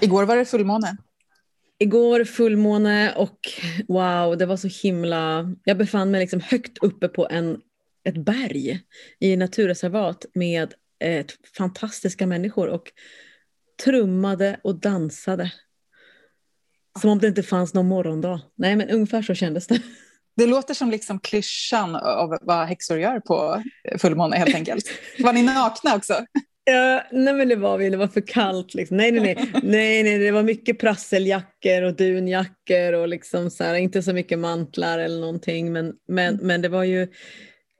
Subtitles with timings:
[0.00, 0.96] Igår var det fullmåne.
[1.78, 3.38] Igår fullmåne och
[3.88, 5.54] wow, det var så himla...
[5.64, 7.60] Jag befann mig liksom högt uppe på en,
[8.04, 8.80] ett berg
[9.20, 12.92] i naturreservat med eh, fantastiska människor och
[13.84, 15.52] trummade och dansade.
[17.00, 18.40] Som om det inte fanns någon morgondag.
[18.54, 19.82] Nej, men ungefär så kändes det.
[20.36, 23.62] Det låter som liksom klyschan av vad häxor gör på
[23.98, 24.84] fullmåne helt enkelt.
[25.18, 26.26] Var ni nakna också?
[26.68, 28.74] Ja, nej men det var vi, det var för kallt.
[28.74, 28.96] Liksom.
[28.96, 33.74] Nej, nej, nej, nej, nej, det var mycket prasseljackor och dunjackor och liksom så här,
[33.74, 35.72] inte så mycket mantlar eller någonting.
[35.72, 36.46] Men, men, mm.
[36.46, 37.02] men det var ju,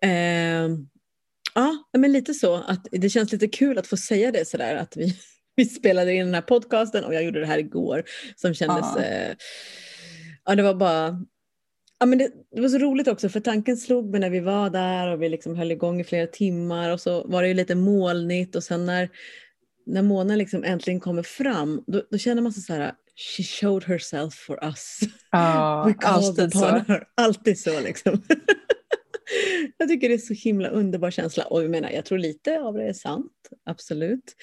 [0.02, 0.68] eh,
[1.54, 4.96] ja men lite så att det känns lite kul att få säga det sådär att
[4.96, 5.14] vi,
[5.56, 8.02] vi spelade in den här podcasten och jag gjorde det här igår
[8.36, 9.36] som kändes, eh,
[10.44, 11.24] ja det var bara
[11.98, 14.70] Ja, men det, det, var så roligt också för tanken slog mig när vi var
[14.70, 17.74] där och vi liksom höll igång i flera timmar och så var det ju lite
[17.74, 19.08] molnigt och sen när,
[19.86, 23.84] när månen liksom äntligen kommer fram då, då känner man sig så här She showed
[23.84, 25.00] herself for us.
[25.30, 26.66] Ja, alltid så.
[26.66, 27.08] Her.
[27.14, 28.22] Alltid så liksom.
[29.76, 32.74] jag tycker det är så himla underbar känsla och jag menar jag tror lite av
[32.74, 33.32] det är sant,
[33.64, 34.36] absolut.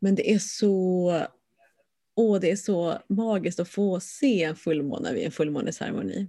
[0.00, 1.12] Men det är så
[2.16, 6.28] Åh, det är så magiskt att få se en fullmåne vid en fullmåneceremoni.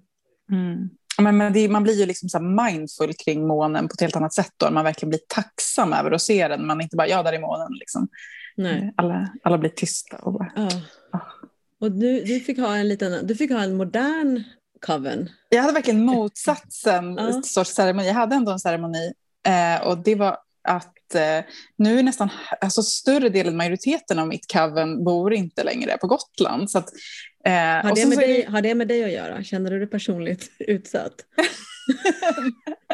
[0.51, 0.89] Mm.
[1.21, 4.33] Men, men det, man blir ju liksom så mindful kring månen på ett helt annat
[4.33, 4.71] sätt då.
[4.71, 6.67] Man verkligen blir tacksam över att se den.
[6.67, 7.73] Man inte bara, ja där är månen.
[7.79, 8.07] Liksom.
[8.55, 8.93] Nej.
[8.97, 10.17] Alla, alla blir tysta.
[10.17, 10.69] Och, bara, ja.
[11.13, 11.21] oh.
[11.81, 14.43] och du, du, fick ha en liten, du fick ha en modern
[14.85, 15.29] coven.
[15.49, 17.41] Jag hade verkligen motsatsen ja.
[17.41, 18.07] sorts ceremoni.
[18.07, 19.13] Jag hade ändå en ceremoni
[19.47, 21.45] eh, och det var att eh,
[21.77, 22.29] nu är nästan
[22.61, 26.71] alltså, större delen, majoriteten av mitt coven bor inte längre på Gotland.
[26.71, 26.89] Så att
[27.45, 29.43] Eh, har, det med dig, har det med dig att göra?
[29.43, 31.13] Känner du dig personligt utsatt?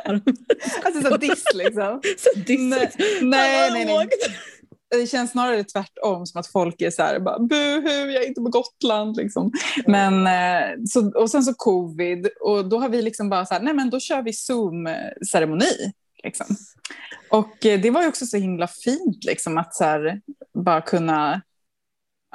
[0.83, 2.01] alltså så diss liksom.
[2.17, 4.07] så diss, nej, nej, nej, nej.
[4.89, 8.41] Det känns snarare tvärtom, som att folk är så här, bara, buhu, jag är inte
[8.41, 9.17] på Gotland.
[9.17, 9.51] Liksom.
[9.87, 13.61] Men, eh, så, och sen så covid, och då har vi liksom bara så här,
[13.61, 15.91] nej men då kör vi Zoom-ceremoni.
[16.23, 16.45] Liksom.
[17.29, 20.21] Och eh, det var ju också så himla fint liksom, att så här,
[20.53, 21.41] bara kunna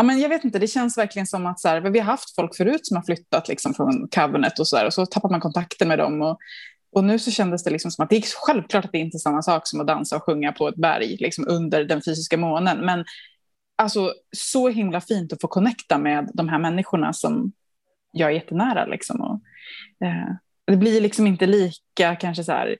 [0.01, 2.35] ja, men jag vet inte, det känns verkligen som att så här, vi har haft
[2.35, 5.41] folk förut som har flyttat liksom, från Covenant och så där, och så tappar man
[5.41, 6.23] kontakten med dem.
[6.23, 6.39] Och,
[6.93, 9.19] och nu så kändes det liksom som att det är självklart att det inte är
[9.19, 12.87] samma sak som att dansa och sjunga på ett berg liksom under den fysiska månen.
[12.87, 13.05] Men
[13.77, 17.53] alltså så himla fint att få connecta med de här människorna som
[18.13, 18.87] jag är jättenära.
[18.87, 19.21] Liksom.
[19.21, 19.41] Och,
[20.07, 20.35] eh,
[20.67, 22.77] det blir liksom inte lika kanske så här,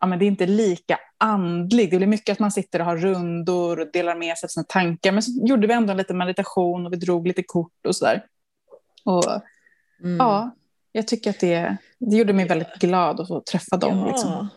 [0.00, 1.90] ja, men det är inte lika andligt.
[1.90, 4.64] Det blir mycket att man sitter och har rundor och delar med sig av sina
[4.64, 5.12] tankar.
[5.12, 8.24] Men så gjorde vi ändå en liten meditation och vi drog lite kort och sådär.
[9.04, 9.24] Och
[10.02, 10.16] mm.
[10.16, 10.56] ja,
[10.92, 13.98] jag tycker att det, det gjorde mig väldigt glad att få träffa dem.
[13.98, 14.06] Ja.
[14.06, 14.48] Liksom.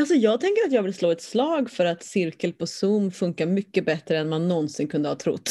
[0.00, 3.46] Alltså jag tänker att jag vill slå ett slag för att cirkel på Zoom funkar
[3.46, 5.50] mycket bättre än man någonsin kunde ha trott.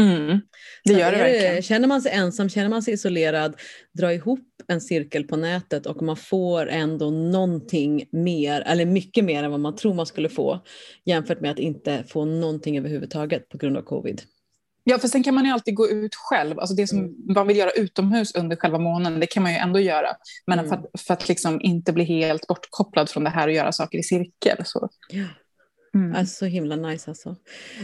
[0.00, 0.40] Mm,
[0.84, 1.62] det gör det verkligen.
[1.62, 3.54] Känner man sig ensam, känner man sig isolerad,
[3.98, 9.42] dra ihop en cirkel på nätet och man får ändå någonting mer, eller mycket mer
[9.42, 10.60] än vad man tror man skulle få
[11.04, 14.22] jämfört med att inte få någonting överhuvudtaget på grund av covid.
[14.88, 16.58] Ja, för sen kan man ju alltid gå ut själv.
[16.58, 17.14] Alltså det som mm.
[17.34, 20.08] man vill göra utomhus under själva månaden, det kan man ju ändå göra.
[20.46, 20.68] Men mm.
[20.68, 23.98] för att, för att liksom inte bli helt bortkopplad från det här och göra saker
[23.98, 24.62] i cirkel.
[24.64, 24.88] Så.
[25.08, 25.24] Ja.
[25.96, 26.14] Mm.
[26.14, 27.36] Alltså så himla nice alltså.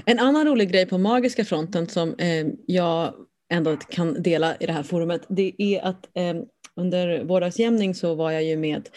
[0.07, 3.15] En annan rolig grej på magiska fronten som eh, jag
[3.53, 6.35] ändå kan dela i det här forumet, det är att eh,
[6.77, 8.89] under vårdagsjämning så var jag ju med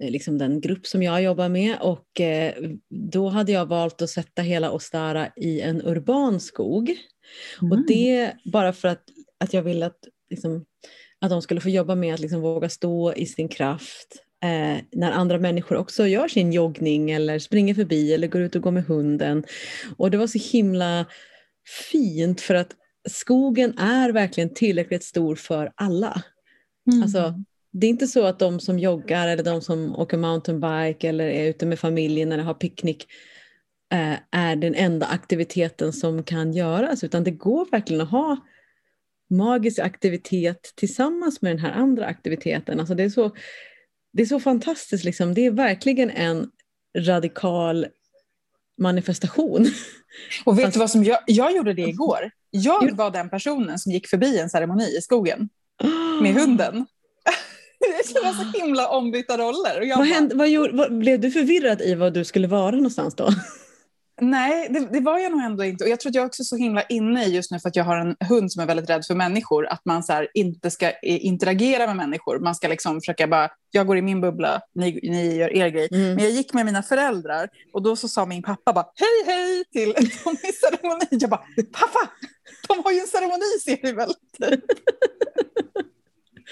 [0.00, 2.54] eh, liksom den grupp som jag jobbar med och eh,
[2.88, 6.96] då hade jag valt att sätta hela Ostara i en urban skog.
[7.62, 7.72] Mm.
[7.72, 9.02] Och det bara för att,
[9.44, 9.98] att jag ville att,
[10.30, 10.64] liksom,
[11.20, 15.12] att de skulle få jobba med att liksom våga stå i sin kraft, eh, när
[15.12, 18.84] andra människor också gör sin joggning eller springer förbi eller går ut och går med
[18.84, 19.44] hunden.
[19.96, 21.06] Och det var så himla
[21.90, 22.72] fint för att
[23.08, 26.22] skogen är verkligen tillräckligt stor för alla.
[26.92, 27.02] Mm.
[27.02, 27.42] Alltså,
[27.72, 31.48] det är inte så att de som joggar eller de som åker mountainbike eller är
[31.48, 33.06] ute med familjen eller har picknick
[33.92, 38.36] eh, är den enda aktiviteten som kan göras utan det går verkligen att ha
[39.30, 42.80] magisk aktivitet tillsammans med den här andra aktiviteten.
[42.80, 43.30] Alltså det är så
[44.16, 45.34] det är så fantastiskt, liksom.
[45.34, 46.46] det är verkligen en
[46.98, 47.86] radikal
[48.78, 49.66] manifestation.
[50.44, 52.30] Och vet du vad som jag, jag gjorde det igår?
[52.50, 55.48] Jag var den personen som gick förbi en ceremoni i skogen
[56.22, 56.86] med hunden.
[58.14, 59.96] Det var så himla ombytta roller.
[59.96, 63.30] Vad, hände, vad, gjorde, vad blev du förvirrad i vad du skulle vara någonstans då?
[64.20, 65.84] Nej, det, det, var jag nog ändå inte.
[65.84, 67.76] Och jag tror att jag också är så himla inne i just nu för att
[67.76, 69.66] jag har en hund som är väldigt rädd för människor.
[69.66, 72.38] Att man så inte ska interagera med människor.
[72.38, 75.88] Man ska liksom försöka bara, jag går i min bubbla, ni, ni gör er grej.
[75.92, 76.14] Mm.
[76.14, 79.64] Men jag gick med mina föräldrar och då så sa min pappa bara hej hej
[79.72, 81.06] till dem i ceremonin.
[81.10, 82.10] Jag bara, pappa!
[82.68, 84.10] De har ju en ceremoni ser du väl?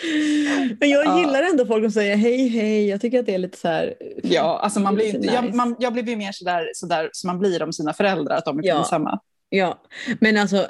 [0.80, 2.88] Men jag gillar ändå folk som säger hej hej.
[2.88, 3.94] Jag tycker att det är lite så här.
[4.22, 5.34] Ja, alltså man blir nice.
[5.34, 8.58] jag, man, jag blir mer sådär, sådär som man blir om sina föräldrar, att de
[8.58, 8.76] är ja.
[8.76, 9.20] pinsamma.
[9.48, 9.82] Ja,
[10.20, 10.66] men alltså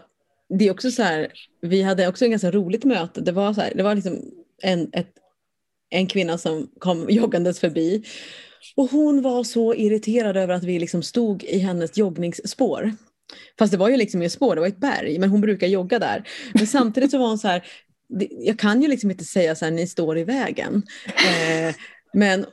[0.49, 3.21] det är också så här, vi hade också en ganska roligt möte.
[3.21, 4.21] Det var, så här, det var liksom
[4.63, 5.13] en, ett,
[5.91, 8.05] en kvinna som kom joggandes förbi
[8.77, 12.93] och hon var så irriterad över att vi liksom stod i hennes joggningsspår.
[13.59, 15.99] Fast det var ju liksom inget spår, det var ett berg, men hon brukar jogga
[15.99, 16.29] där.
[16.53, 17.65] Men samtidigt så var hon så här,
[18.31, 20.83] jag kan ju liksom inte säga så här, ni står i vägen.
[21.07, 21.75] Eh,
[22.13, 22.47] men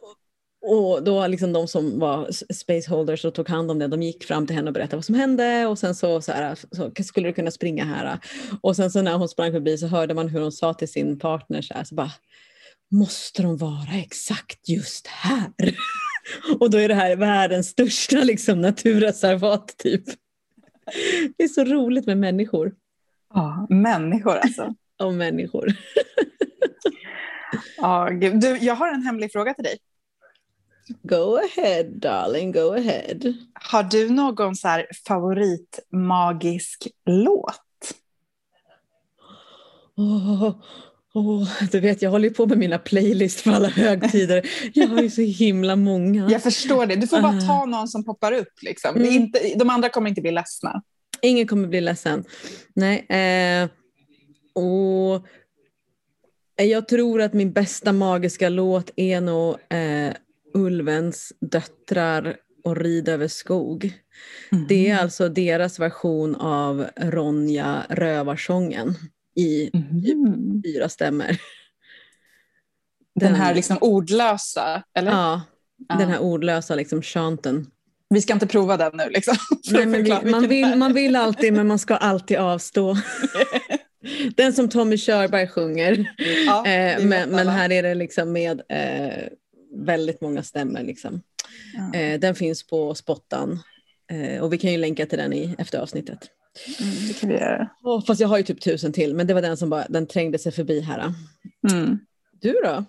[0.62, 4.48] och då liksom de som var spaceholders och tog hand om det, de gick fram
[4.48, 7.34] till henne och berättade vad som hände och sen så, så, här, så skulle du
[7.34, 8.20] kunna springa här.
[8.62, 11.20] Och sen så när hon sprang förbi så hörde man hur hon sa till sin
[11.20, 12.12] partner så här, så bara,
[12.92, 15.52] måste de vara exakt just här?
[16.60, 20.04] och då är det här världens största liksom, naturreservat typ.
[21.38, 22.74] Det är så roligt med människor.
[23.34, 24.76] Ja, människor alltså.
[25.02, 25.74] Om människor.
[27.78, 29.78] ja, du, jag har en hemlig fråga till dig.
[31.04, 33.34] Go ahead darling, go ahead.
[33.54, 37.56] Har du någon så här favoritmagisk låt?
[39.96, 40.56] Oh,
[41.14, 44.50] oh, du vet, jag håller på med mina playlist för alla högtider.
[44.74, 46.30] Jag har ju så himla många.
[46.30, 46.96] Jag förstår det.
[46.96, 47.42] Du får bara ah.
[47.42, 48.62] ta någon som poppar upp.
[48.62, 48.96] Liksom.
[48.96, 49.12] Mm.
[49.12, 50.82] Inte, de andra kommer inte bli ledsna.
[51.22, 52.24] Ingen kommer bli ledsen.
[52.74, 53.06] Nej.
[53.10, 53.70] Eh,
[54.54, 55.28] och
[56.56, 60.14] jag tror att min bästa magiska låt är nog eh,
[60.54, 63.94] Ulvens döttrar och Rid över skog.
[64.52, 64.68] Mm.
[64.68, 68.96] Det är alltså deras version av Ronja Rövarsången
[69.36, 70.02] i mm.
[70.02, 70.18] typ
[70.66, 71.28] fyra stämmer.
[71.28, 71.38] Den,
[73.32, 75.12] den här liksom ordlösa, eller?
[75.12, 75.42] Ja,
[75.90, 75.96] ja.
[75.96, 77.68] den här ordlösa liksom chanten.
[78.10, 79.36] Vi ska inte prova den nu liksom.
[79.72, 82.98] Nej, vi, man, vill, man vill alltid men man ska alltid avstå.
[84.36, 86.14] den som Tommy Körberg sjunger.
[86.46, 89.28] Ja, eh, men, men, här är det liksom med eh,
[89.76, 90.80] väldigt många stämmor.
[90.80, 91.22] Liksom.
[91.74, 92.00] Ja.
[92.00, 93.60] Eh, den finns på Spottan
[94.12, 96.30] eh, och vi kan ju länka till den i, efter avsnittet.
[96.80, 97.70] Mm, det kan vi göra.
[97.84, 100.08] Oh, fast jag har ju typ tusen till, men det var den som bara, den
[100.08, 101.14] trängde sig förbi här.
[101.72, 102.00] Mm.
[102.42, 102.86] Du då?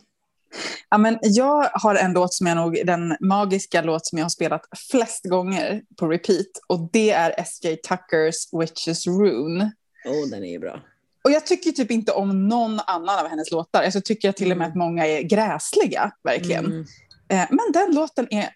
[0.91, 4.31] Ja, men jag har en låt som är nog den magiska låt som jag har
[4.31, 7.77] spelat flest gånger på repeat och det är S.J.
[7.77, 9.73] Tuckers Witches Rune.
[10.05, 10.81] Oh, den är ju bra.
[11.25, 13.83] Och jag tycker typ inte om någon annan av hennes låtar.
[13.83, 14.71] Alltså, jag tycker till och med mm.
[14.71, 16.67] att många är gräsliga, verkligen.
[16.67, 16.85] Mm.
[17.29, 18.49] Eh, men den låten är,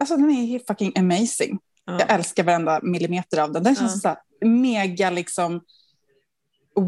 [0.00, 1.58] alltså den är fucking amazing.
[1.84, 1.98] Ja.
[2.00, 3.62] Jag älskar varenda millimeter av den.
[3.62, 4.16] Den känns ja.
[4.40, 5.60] så mega liksom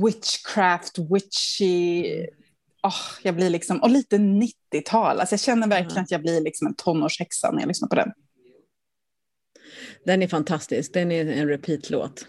[0.05, 2.05] witchcraft, witchy.
[2.83, 5.21] Oh, jag blir liksom, och lite 90-tal.
[5.21, 6.03] Alltså jag känner verkligen ja.
[6.03, 8.13] att jag blir liksom en tonårshäxa när jag lyssnar på den.
[10.05, 10.93] Den är fantastisk.
[10.93, 12.27] Den är en repeat-låt.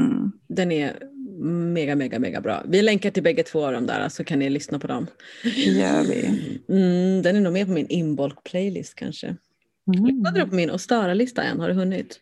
[0.00, 0.32] Mm.
[0.48, 1.02] Den är
[1.44, 2.62] mega, mega, mega bra.
[2.66, 5.06] Vi länkar till bägge två av dem där så kan ni lyssna på dem.
[5.54, 6.26] Gör vi.
[6.68, 9.26] Mm, den är nog med på min inbolk-playlist kanske.
[9.26, 10.06] Mm.
[10.06, 11.60] Lyssnade du på min Ostöra-lista än?
[11.60, 12.20] Har du hunnit?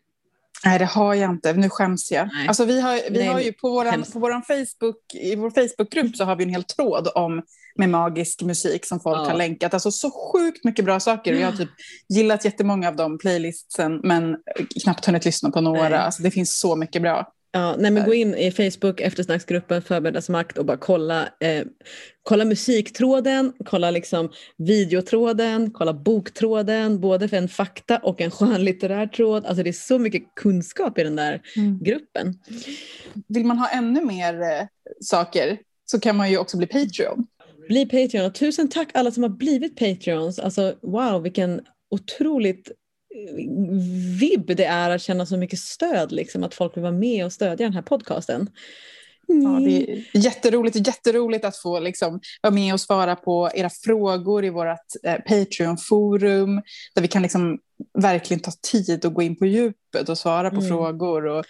[0.64, 1.52] Nej, det har jag inte.
[1.52, 2.28] Nu skäms jag.
[2.48, 6.16] Alltså, vi har, vi Nej, har ju på, våran, på våran Facebook, i vår Facebookgrupp
[6.16, 7.42] så har vi en hel tråd om
[7.78, 9.24] med magisk musik som folk ja.
[9.24, 9.74] har länkat.
[9.74, 11.32] Alltså så sjukt mycket bra saker.
[11.32, 11.70] Jag har typ
[12.08, 14.36] gillat jättemånga av de playlistsen men
[14.82, 16.00] knappt hunnit lyssna på några.
[16.00, 17.32] Alltså, det finns så mycket bra.
[17.56, 21.64] Ja, nej, men gå in i Facebook, eftersnacksgruppen Förberedas makt och bara kolla, eh,
[22.22, 29.46] kolla musiktråden, kolla liksom videotråden, kolla boktråden, både för en fakta och en skönlitterär tråd.
[29.46, 31.78] Alltså det är så mycket kunskap i den där mm.
[31.82, 32.34] gruppen.
[33.28, 34.66] Vill man ha ännu mer eh,
[35.00, 37.26] saker så kan man ju också bli Patreon.
[37.68, 40.38] Bli Patreon och tusen tack alla som har blivit Patreons.
[40.38, 42.72] Alltså wow vilken otroligt
[44.20, 47.32] vibb det är att känna så mycket stöd, liksom, att folk vill vara med och
[47.32, 48.50] stödja den här podcasten.
[49.28, 49.42] Mm.
[49.42, 54.44] Ja, det är jätteroligt, jätteroligt att få liksom, vara med och svara på era frågor
[54.44, 56.62] i vårt eh, Patreon-forum
[56.94, 57.58] där vi kan liksom
[57.98, 60.68] verkligen ta tid och gå in på djupet och svara på mm.
[60.68, 61.26] frågor.
[61.26, 61.44] Och...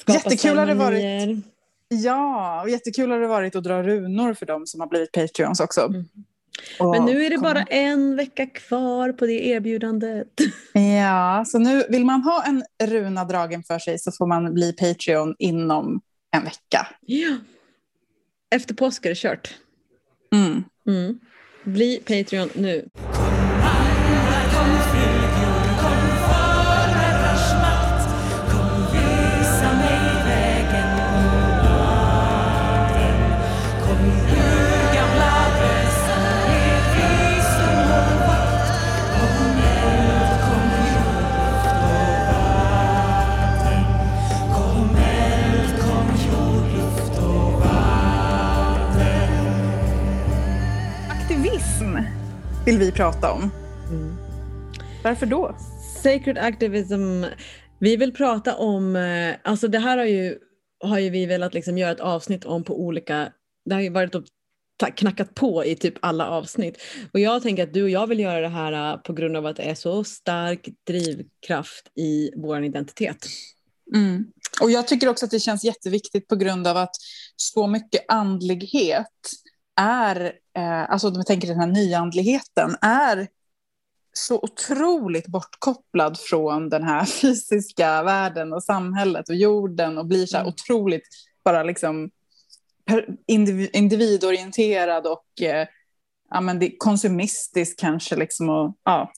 [0.00, 1.44] Skapa jättekul har det varit.
[1.88, 5.60] Ja, och jättekul har det varit att dra runor för dem som har blivit Patreons
[5.60, 5.80] också.
[5.80, 6.04] Mm.
[6.80, 10.28] Men nu är det bara en vecka kvar på det erbjudandet.
[10.72, 14.72] Ja, så nu vill man ha en runa dragen för sig så får man bli
[14.72, 16.00] Patreon inom
[16.36, 16.86] en vecka.
[17.00, 17.36] Ja.
[18.50, 19.54] Efter påsk är det kört.
[20.34, 20.64] Mm.
[20.88, 21.18] Mm.
[21.64, 22.88] Bli Patreon nu.
[52.66, 53.50] Vill vi prata om.
[53.90, 54.16] Mm.
[55.04, 55.56] Varför då?
[56.02, 57.24] Sacred activism.
[57.78, 60.38] Vi vill prata om, eh, alltså det här har ju,
[60.84, 63.32] har ju vi velat liksom göra ett avsnitt om på olika,
[63.64, 64.14] det har ju varit
[64.94, 66.82] knackat på i typ alla avsnitt.
[67.12, 69.46] Och jag tänker att du och jag vill göra det här uh, på grund av
[69.46, 73.26] att det är så stark drivkraft i vår identitet.
[73.94, 74.26] Mm.
[74.62, 76.94] Och jag tycker också att det känns jätteviktigt på grund av att
[77.36, 79.30] så mycket andlighet
[79.80, 83.28] är, eh, alltså om vi tänker den här nyandligheten, är
[84.12, 90.36] så otroligt bortkopplad från den här fysiska världen och samhället och jorden och blir så
[90.36, 90.52] här mm.
[90.54, 91.08] otroligt
[91.44, 92.10] bara liksom
[93.72, 95.66] individorienterad och eh,
[96.30, 98.16] ja, men det, konsumistisk kanske.
[98.16, 99.12] Liksom och, ja.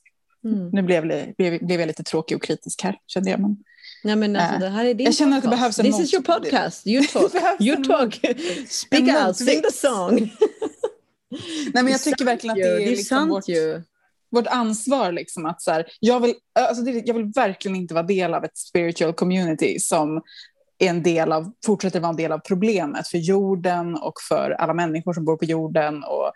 [0.44, 0.68] Mm.
[0.68, 1.02] Nu blev,
[1.36, 3.40] blev, blev jag lite tråkig och kritisk här, kände jag.
[3.40, 3.56] Men,
[4.04, 5.46] Nej, men alltså, äh, det här är din jag känner podcast.
[5.46, 6.86] att det behövs en This is your podcast.
[6.86, 7.60] You talk.
[7.60, 8.14] you talk.
[8.68, 9.36] Speak out.
[9.36, 10.30] Sing the song.
[11.74, 13.44] Nej, men jag tycker verkligen att det är, det är liksom vårt,
[14.30, 15.12] vårt ansvar.
[15.12, 18.44] Liksom, att så här, jag, vill, alltså det, jag vill verkligen inte vara del av
[18.44, 20.22] ett spiritual community som
[20.78, 24.74] är en del av, fortsätter vara en del av problemet för jorden och för alla
[24.74, 26.04] människor som bor på jorden.
[26.04, 26.32] Och,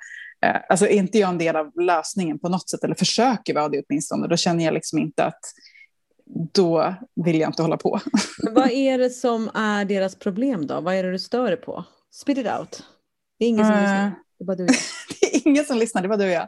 [0.49, 3.69] eh, alltså är inte jag en del av lösningen på något sätt, eller försöker vara
[3.69, 5.41] det åtminstone, då känner jag liksom inte att
[6.53, 6.95] då
[7.25, 8.01] vill jag inte hålla på.
[8.51, 10.81] Vad är det som är deras problem då?
[10.81, 11.85] Vad är det du stör dig på?
[12.15, 12.83] Spit it out.
[13.39, 14.13] Det är ingen som uh, lyssnar.
[14.43, 14.77] Det är bara du och jag.
[15.21, 16.43] det är ingen som lyssnar, det är bara du och jag.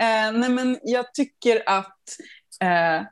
[0.00, 2.02] Eh, nej men jag tycker att
[2.62, 3.06] eh,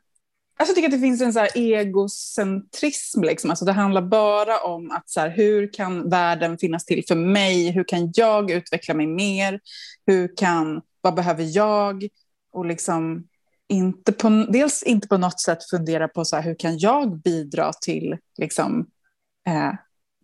[0.57, 3.23] Alltså jag tycker att det finns en så egocentrism.
[3.23, 3.51] Liksom.
[3.51, 7.71] Alltså det handlar bara om att så här, hur kan världen finnas till för mig?
[7.71, 9.61] Hur kan jag utveckla mig mer?
[10.07, 12.09] Hur kan, vad behöver jag?
[12.53, 13.29] Och liksom
[13.69, 17.73] inte på, dels inte på något sätt fundera på så här, hur kan jag bidra
[17.73, 18.87] till, liksom,
[19.47, 19.73] eh,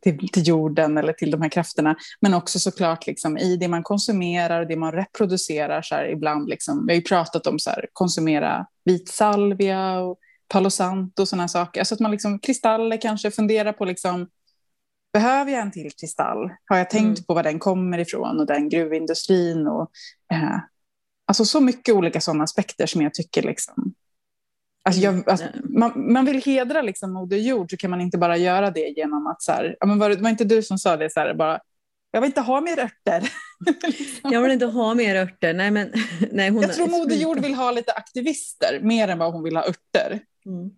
[0.03, 1.97] till, till, jorden eller till de här krafterna.
[2.21, 5.83] Men också såklart liksom, i det man konsumerar och det man reproducerar.
[5.83, 10.71] Så ibland liksom, vi har ju pratat om så här, konsumera vit salvia och Palo
[10.71, 11.81] Santo och sådana saker.
[11.81, 14.29] Alltså att man liksom, kristaller kanske, funderar på liksom,
[15.13, 16.51] behöver jag en till kristall?
[16.65, 17.25] Har jag tänkt mm.
[17.27, 19.91] på var den kommer ifrån och den gruvindustrin och
[20.33, 20.59] eh,
[21.27, 23.95] alltså så mycket olika sådana aspekter som jag tycker liksom
[24.83, 28.37] Alltså jag, alltså, man, man, vill hedra liksom Moder Jord så kan man inte bara
[28.37, 30.97] göra det genom att så här, ja, men var, det var inte du som sa
[30.97, 31.61] det så här, bara,
[32.11, 33.33] jag vill inte ha mer örter.
[34.23, 35.55] jag vill inte ha mer örter.
[35.55, 35.93] Nej, men,
[36.31, 39.57] nej, hon jag tror Moder Jord vill ha lite aktivister mer än vad hon vill
[39.57, 40.21] ha örter.
[40.47, 40.71] Mm.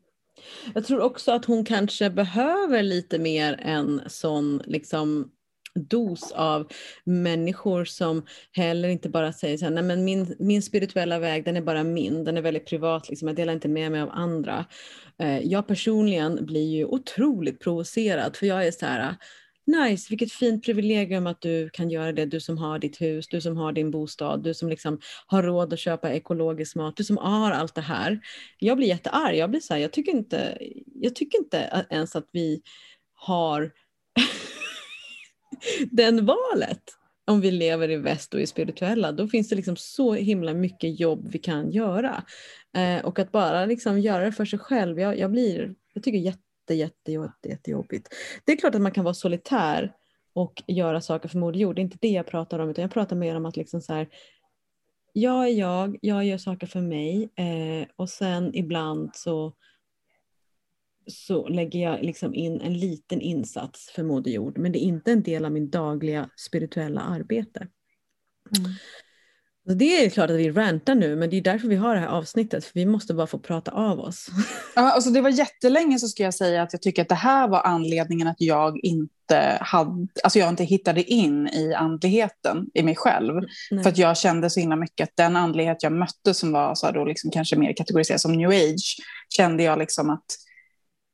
[0.74, 5.30] Jag tror också att hon kanske behöver lite mer en sån liksom,
[5.74, 6.72] dos av
[7.04, 11.56] människor som heller inte bara säger så här, nej men min, min spirituella väg den
[11.56, 14.64] är bara min, den är väldigt privat, liksom, jag delar inte med mig av andra.
[15.18, 19.16] Eh, jag personligen blir ju otroligt provocerad för jag är så här,
[19.66, 23.40] Nice, vilket fint privilegium att du kan göra det, du som har ditt hus, du
[23.40, 27.16] som har din bostad, du som liksom har råd att köpa ekologisk mat, du som
[27.16, 28.20] har allt det här.
[28.58, 30.58] Jag blir jättearg, jag blir så här, jag tycker inte,
[30.94, 32.62] jag tycker inte ens att vi
[33.14, 33.72] har
[35.90, 36.82] den valet.
[37.24, 41.00] Om vi lever i väst och är spirituella, då finns det liksom så himla mycket
[41.00, 42.24] jobb vi kan göra.
[42.76, 46.18] Eh, och att bara liksom göra det för sig själv, jag, jag blir, jag tycker
[46.18, 48.08] jätte jätte, jätte, jättejobbigt.
[48.44, 49.92] Det är klart att man kan vara solitär
[50.34, 51.76] och göra saker för Moder Jord.
[51.76, 53.92] Det är inte det jag pratar om, utan jag pratar mer om att liksom så
[53.92, 54.08] här,
[55.12, 59.52] jag är jag, jag gör saker för mig eh, och sen ibland så,
[61.12, 65.12] så lägger jag liksom in en liten insats för Moder Jord, men det är inte
[65.12, 67.68] en del av min dagliga spirituella arbete.
[68.58, 68.72] Mm.
[69.64, 72.08] Det är klart att vi rantar nu, men det är därför vi har det här
[72.08, 74.26] avsnittet, för vi måste bara få prata av oss.
[74.74, 77.48] Ja, alltså det var jättelänge så ska jag säga att jag tycker att det här
[77.48, 82.96] var anledningen att jag inte, hade, alltså jag inte hittade in i andligheten i mig
[82.96, 83.34] själv.
[83.70, 83.82] Nej.
[83.82, 86.90] För att jag kände så himla mycket att den andlighet jag mötte som var så
[86.90, 88.96] då liksom kanske mer kategoriserad som new age,
[89.28, 90.26] kände jag liksom att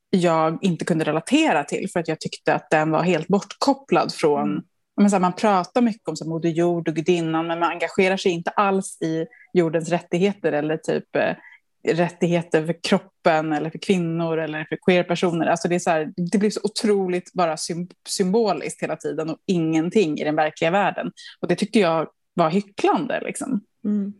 [0.09, 4.49] jag inte kunde relatera till för att jag tyckte att den var helt bortkopplad från
[4.49, 4.63] mm
[4.99, 7.71] men så här, man pratar mycket om så här, Moder Jord och gudinnan men man
[7.71, 11.35] engagerar sig inte alls i jordens rättigheter eller typ eh,
[11.87, 15.45] rättigheter för kroppen eller för kvinnor eller för queer-personer.
[15.45, 17.57] Alltså det, är så här, det blir så otroligt bara
[18.07, 21.11] symboliskt hela tiden och ingenting i den verkliga världen.
[21.39, 23.21] Och det tyckte jag var hycklande.
[23.25, 23.61] Liksom.
[23.85, 24.13] Mm.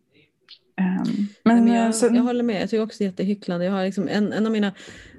[0.79, 2.15] Um, men, men jag, eh, sen...
[2.15, 3.65] jag, håller med, jag tycker också det är jättehycklande.
[3.65, 4.71] Jag har liksom en, en av mina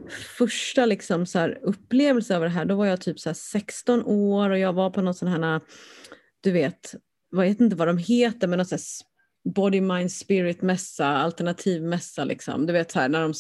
[0.09, 4.51] första liksom så här upplevelser av det här, då var jag typ så 16 år
[4.51, 5.61] och jag var på någon sån här,
[6.41, 6.95] du vet,
[7.31, 8.79] jag vet inte vad de heter, men någon sån
[9.55, 12.67] body, mind, spirit mässa, alternativ mässa liksom.
[12.67, 13.35] Du vet så här när de,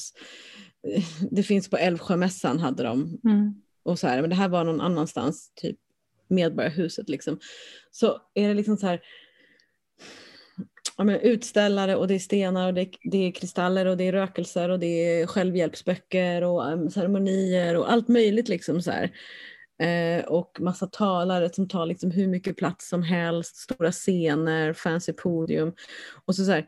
[1.31, 3.21] det finns på Älvsjömässan hade de.
[3.25, 3.55] Mm.
[3.83, 5.77] Och så här, men det här var någon annanstans, typ
[6.29, 7.39] Medborgarhuset liksom.
[7.91, 9.01] Så är det liksom så här,
[10.97, 14.05] ja, men utställare och det är stenar och det är, det är, kristaller och det
[14.05, 19.11] är rökelser och det är självhjälpsböcker och um, ceremonier och allt möjligt liksom så här.
[19.81, 25.13] Eh, och massa talare som tar liksom hur mycket plats som helst, stora scener, fancy
[25.13, 25.73] podium.
[26.25, 26.67] Och så, så här,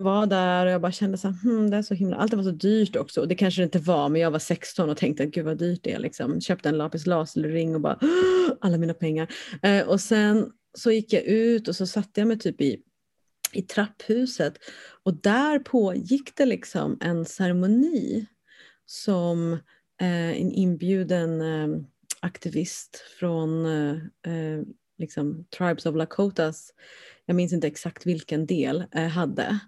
[0.00, 2.42] var där och jag bara kände så här, hmm, det är så himla, allt var
[2.42, 3.20] så dyrt också.
[3.20, 5.58] Och det kanske det inte var, men jag var 16 och tänkte att gud vad
[5.58, 5.98] dyrt det är.
[5.98, 6.40] Liksom.
[6.40, 7.98] Köpte en lapis lazuli-ring och bara
[8.60, 9.28] alla mina pengar.
[9.62, 12.82] Eh, och sen så gick jag ut och så satte jag mig typ i,
[13.52, 14.58] i trapphuset.
[15.02, 18.26] Och där pågick det liksom en ceremoni
[18.86, 19.52] som
[20.00, 21.82] eh, en inbjuden eh,
[22.20, 23.96] aktivist från eh,
[24.32, 24.62] eh,
[24.98, 26.72] liksom Tribes of Lakotas,
[27.26, 29.58] jag minns inte exakt vilken del, eh, hade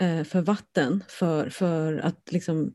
[0.00, 2.74] eh, för vatten, för, för att liksom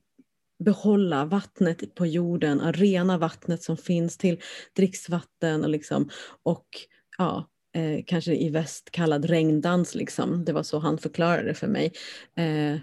[0.64, 4.42] behålla vattnet på jorden, rena vattnet som finns till
[4.76, 6.10] dricksvatten och, liksom,
[6.44, 6.68] och
[7.18, 9.96] ja, eh, kanske i väst kallad regndans.
[9.96, 10.46] Liksom.
[10.46, 11.92] Det var så han förklarade det för mig
[12.36, 12.78] eh,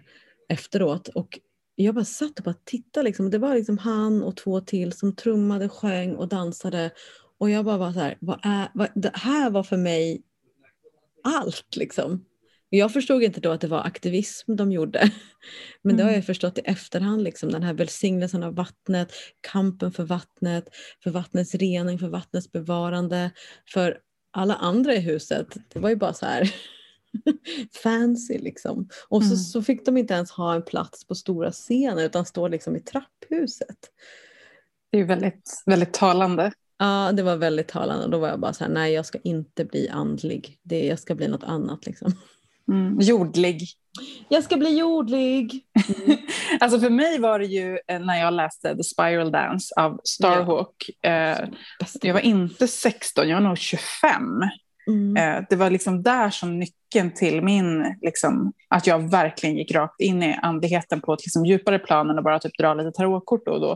[0.48, 1.08] efteråt.
[1.08, 1.38] Och
[1.74, 3.04] jag bara satt och bara tittade.
[3.04, 3.30] Liksom.
[3.30, 6.90] Det var liksom han och två till som trummade, sjöng och dansade.
[7.38, 10.22] Och jag bara var så här, vad är, vad, det här var för mig
[11.24, 12.24] allt liksom.
[12.72, 15.12] Jag förstod inte då att det var aktivism de gjorde.
[15.82, 16.26] Men det har jag mm.
[16.26, 20.68] förstått i efterhand, liksom, den här välsignelsen av vattnet, kampen för vattnet,
[21.02, 23.30] för vattnets rening, för vattnets bevarande.
[23.72, 23.98] För
[24.30, 26.54] alla andra i huset, det var ju bara så här
[27.82, 28.88] fancy liksom.
[29.08, 29.36] Och så, mm.
[29.36, 32.80] så fick de inte ens ha en plats på stora scenen utan stå liksom i
[32.80, 33.78] trapphuset.
[34.90, 36.52] Det är väldigt, väldigt talande.
[36.78, 38.08] Ja, det var väldigt talande.
[38.08, 40.58] Då var jag bara så här, nej jag ska inte bli andlig.
[40.62, 42.12] Det, jag ska bli något annat liksom.
[42.68, 43.62] Mm, jordlig.
[44.28, 45.64] Jag ska bli jordlig.
[46.06, 46.18] Mm.
[46.60, 50.90] alltså för mig var det ju eh, när jag läste The Spiral Dance av Starhawk.
[51.00, 51.10] Ja.
[51.10, 51.48] Eh,
[52.00, 54.42] jag var inte 16, jag var nog 25.
[54.86, 55.16] Mm.
[55.16, 60.00] Eh, det var liksom där som nyckeln till min, liksom, att jag verkligen gick rakt
[60.00, 63.46] in i andligheten på ett liksom, djupare plan än att bara typ, dra lite tarotkort
[63.46, 63.72] då och då.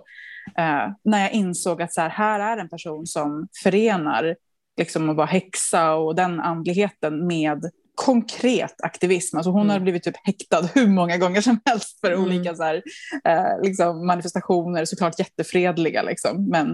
[0.62, 4.37] Eh, när jag insåg att så här, här är en person som förenar
[4.77, 9.37] liksom, att vara häxa och den andligheten med konkret aktivism.
[9.37, 9.73] Alltså hon mm.
[9.73, 12.25] har blivit typ häktad hur många gånger som helst för mm.
[12.25, 12.83] olika så här,
[13.25, 16.03] eh, liksom manifestationer, såklart jättefredliga.
[16.03, 16.49] Liksom.
[16.49, 16.71] Men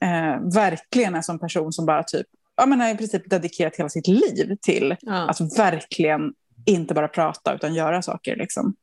[0.00, 2.26] eh, verkligen en sån person som bara typ,
[2.56, 5.30] ja, men har i princip dedikerat hela sitt liv till ja.
[5.30, 6.32] att verkligen
[6.66, 8.36] inte bara prata utan göra saker.
[8.36, 8.74] Liksom.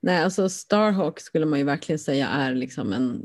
[0.00, 3.22] Nej, alltså Starhawk skulle man ju verkligen säga är liksom en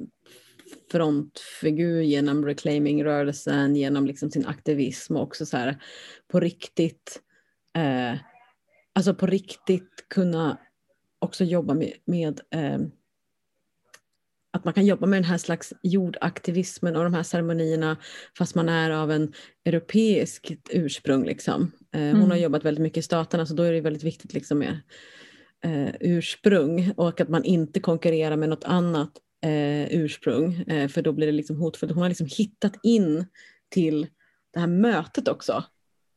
[0.92, 5.84] frontfigur genom reclaiming-rörelsen, genom liksom sin aktivism och också så här
[6.32, 7.22] på riktigt
[7.78, 8.18] eh,
[8.96, 10.58] alltså på riktigt kunna
[11.20, 12.80] också jobba med, med eh,
[14.52, 17.98] att man kan jobba med den här slags jordaktivismen och de här ceremonierna
[18.38, 19.34] fast man är av en
[19.66, 21.26] europeisk ursprung.
[21.26, 21.72] Liksom.
[21.92, 22.30] Eh, hon mm.
[22.30, 24.80] har jobbat väldigt mycket i staterna så då är det väldigt viktigt liksom, med
[25.64, 29.12] eh, ursprung och att man inte konkurrerar med något annat
[29.46, 31.92] eh, ursprung eh, för då blir det liksom hotfullt.
[31.92, 33.26] Hon har liksom hittat in
[33.70, 34.08] till
[34.54, 35.64] det här mötet också,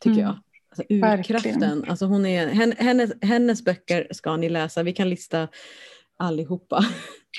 [0.00, 0.26] tycker mm.
[0.26, 0.38] jag.
[0.72, 1.84] Alltså urkraften.
[1.88, 2.46] Alltså hon är,
[2.82, 4.82] hennes, hennes böcker ska ni läsa.
[4.82, 5.48] Vi kan lista
[6.18, 6.84] allihopa.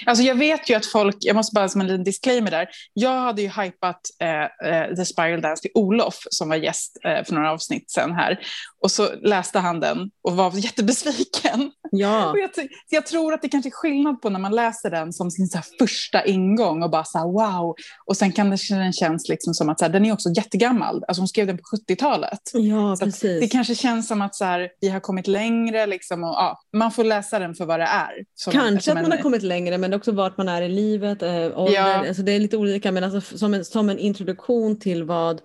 [0.05, 3.19] Alltså jag vet ju att folk, jag måste bara som en liten disclaimer där, jag
[3.19, 7.33] hade ju hypat eh, eh, The Spiral Dance till Olof som var gäst eh, för
[7.33, 8.39] några avsnitt sen här.
[8.81, 11.71] Och så läste han den och var jättebesviken.
[11.91, 12.31] Ja.
[12.31, 12.49] och jag,
[12.89, 15.59] jag, tror att det kanske är skillnad på när man läser den som sin så
[15.79, 17.75] första ingång och bara så här, wow.
[18.05, 21.21] Och sen kan den kännas liksom som att så här, den är också jättegammal, alltså
[21.21, 22.39] hon skrev den på 70-talet.
[22.53, 23.41] Ja, så precis.
[23.41, 26.91] Det kanske känns som att så här, vi har kommit längre liksom och ja, man
[26.91, 28.11] får läsa den för vad det är.
[28.51, 31.59] Kanske som att man har kommit längre men också vart man är i livet, eh,
[31.59, 31.73] ålder.
[31.73, 32.07] Ja.
[32.07, 35.41] Alltså det är lite olika men alltså som, en, som en introduktion till vad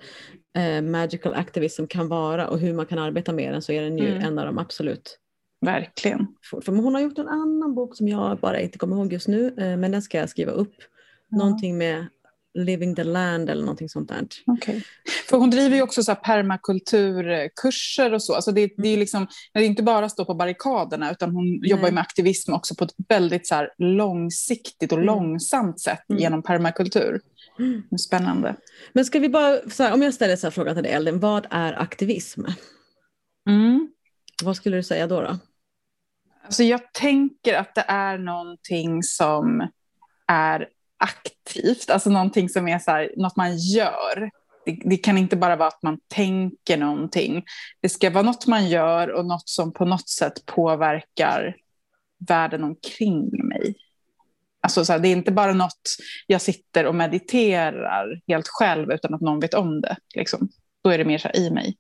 [0.57, 3.98] eh, magical activism kan vara och hur man kan arbeta med den så är den
[3.98, 4.24] ju mm.
[4.24, 5.18] en av de absolut
[5.61, 6.27] Verkligen.
[6.64, 9.46] För hon har gjort en annan bok som jag bara inte kommer ihåg just nu
[9.59, 10.74] eh, men den ska jag skriva upp.
[11.29, 11.38] Ja.
[11.38, 12.07] Någonting med
[12.54, 14.26] Living the Land eller någonting sånt där.
[14.46, 14.80] Okay.
[15.28, 18.34] För hon driver ju också så permakulturkurser och så.
[18.34, 21.70] Alltså det, det, är liksom, det är inte bara stå på barrikaderna utan hon Nej.
[21.70, 25.06] jobbar med aktivism också på ett väldigt så långsiktigt och mm.
[25.06, 26.22] långsamt sätt mm.
[26.22, 27.20] genom permakultur.
[27.58, 27.82] Mm.
[27.98, 28.56] Spännande.
[28.92, 31.46] Men ska vi bara, här, om jag ställer så här frågan till dig Elin, vad
[31.50, 32.44] är aktivism?
[33.48, 33.88] Mm.
[34.44, 35.20] Vad skulle du säga då?
[35.20, 35.38] då?
[36.44, 39.68] Alltså jag tänker att det är någonting som
[40.28, 44.30] är aktivt, alltså någonting som är så här, något man gör.
[44.66, 47.44] Det, det, kan inte bara vara att man tänker någonting.
[47.80, 51.56] Det ska vara något man gör och något som på något sätt påverkar
[52.28, 53.74] världen omkring mig.
[54.61, 59.14] Alltså så här, det är inte bara något jag sitter och mediterar helt själv utan
[59.14, 59.96] att någon vet om det.
[60.14, 60.48] Liksom.
[60.84, 61.76] Då är det mer så här, i mig.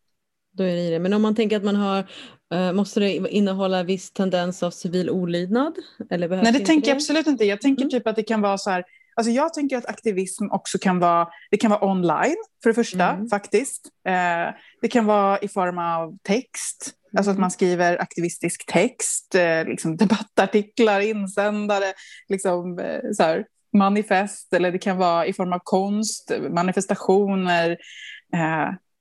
[0.52, 0.98] Då är det i det.
[0.98, 2.10] Men om man tänker att man har
[2.54, 5.72] Uh, måste det innehålla viss tendens av civil olydnad?
[6.10, 6.88] Eller Nej, det tänker det?
[6.88, 7.44] jag absolut inte.
[7.44, 7.90] Jag tänker mm.
[7.90, 8.84] typ att det kan vara så här,
[9.18, 13.08] alltså jag tänker att aktivism också kan vara, det kan vara online för det första
[13.08, 13.28] mm.
[13.28, 13.86] faktiskt.
[14.08, 17.18] Uh, det kan vara i form av text, mm.
[17.18, 17.40] alltså att mm.
[17.40, 21.92] man skriver aktivistisk text, uh, liksom debattartiklar, insändare,
[22.28, 22.80] liksom
[23.16, 27.76] så här, manifest, eller det kan vara i form av konst, manifestationer,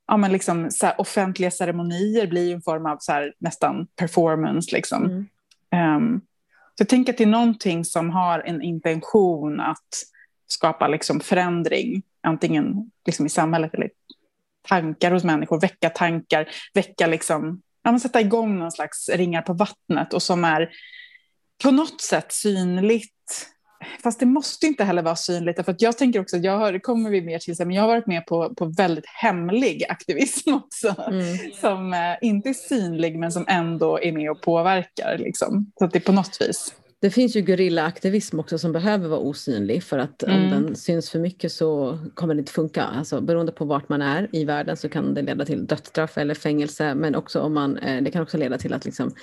[0.08, 4.76] ja, men liksom, så här, offentliga ceremonier blir en form av så här, nästan performance.
[4.76, 5.28] Liksom.
[5.72, 5.96] Mm.
[5.96, 6.22] Um,
[6.78, 10.04] så jag tänker att det är någonting som har en intention att
[10.48, 13.90] skapa liksom, förändring, antingen liksom, i samhället eller
[14.68, 19.54] tankar hos människor, väcka tankar, väcka liksom, ja, men sätta igång någon slags ringar på
[19.54, 20.70] vattnet och som är
[21.64, 23.48] på något sätt synligt
[24.04, 25.66] Fast det måste inte heller vara synligt.
[25.66, 28.08] För jag tänker också, jag har, det kommer vi mer till men jag har varit
[28.08, 30.96] med på, på väldigt hemlig aktivism också.
[31.08, 31.38] Mm.
[31.62, 35.18] Som eh, inte är synlig men som ändå är med och påverkar.
[35.18, 35.72] Liksom.
[35.80, 36.74] Så att det är på något vis.
[37.00, 40.44] Det finns ju gerillaaktivism också som behöver vara osynlig för att mm.
[40.44, 42.84] om den syns för mycket så kommer det inte funka.
[42.84, 46.36] Alltså, beroende på vart man är i världen så kan det leda till dödsstraff eller
[46.36, 49.16] fängelse men också om man, eh, det kan också leda till att liksom,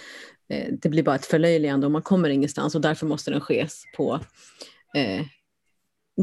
[0.49, 3.67] Eh, det blir bara ett förlöjligande och man kommer ingenstans och därför måste den ske
[3.97, 4.21] på
[4.95, 5.25] eh,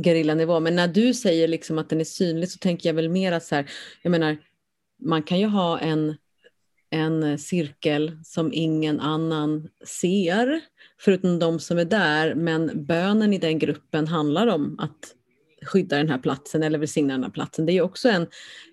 [0.03, 0.60] gerillanivå.
[0.60, 3.43] Men när du säger liksom att den är synlig så tänker jag väl mer att
[3.43, 4.38] så här, jag menar,
[5.01, 6.15] man kan ju ha en,
[6.89, 10.62] en cirkel som ingen annan ser
[10.99, 15.15] förutom de som är där, men bönen i den gruppen handlar om att
[15.65, 17.65] skydda den här platsen eller välsigna den här platsen.
[17.65, 18.27] Det är också en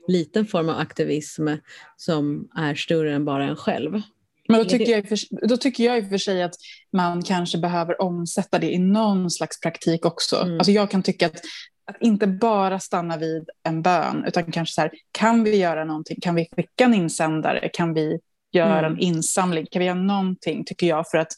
[0.08, 1.48] liten form av aktivism
[1.96, 4.00] som är större än bara en själv.
[4.48, 6.54] Men då tycker, jag för, då tycker jag i och för sig att
[6.92, 10.36] man kanske behöver omsätta det i någon slags praktik också.
[10.36, 10.58] Mm.
[10.58, 11.40] Alltså jag kan tycka att,
[11.90, 16.20] att inte bara stanna vid en bön, utan kanske så här, kan vi göra någonting?
[16.20, 17.68] Kan vi skicka en insändare?
[17.72, 18.18] Kan vi
[18.52, 18.92] göra mm.
[18.92, 19.66] en insamling?
[19.70, 21.32] Kan vi göra någonting, tycker jag, för att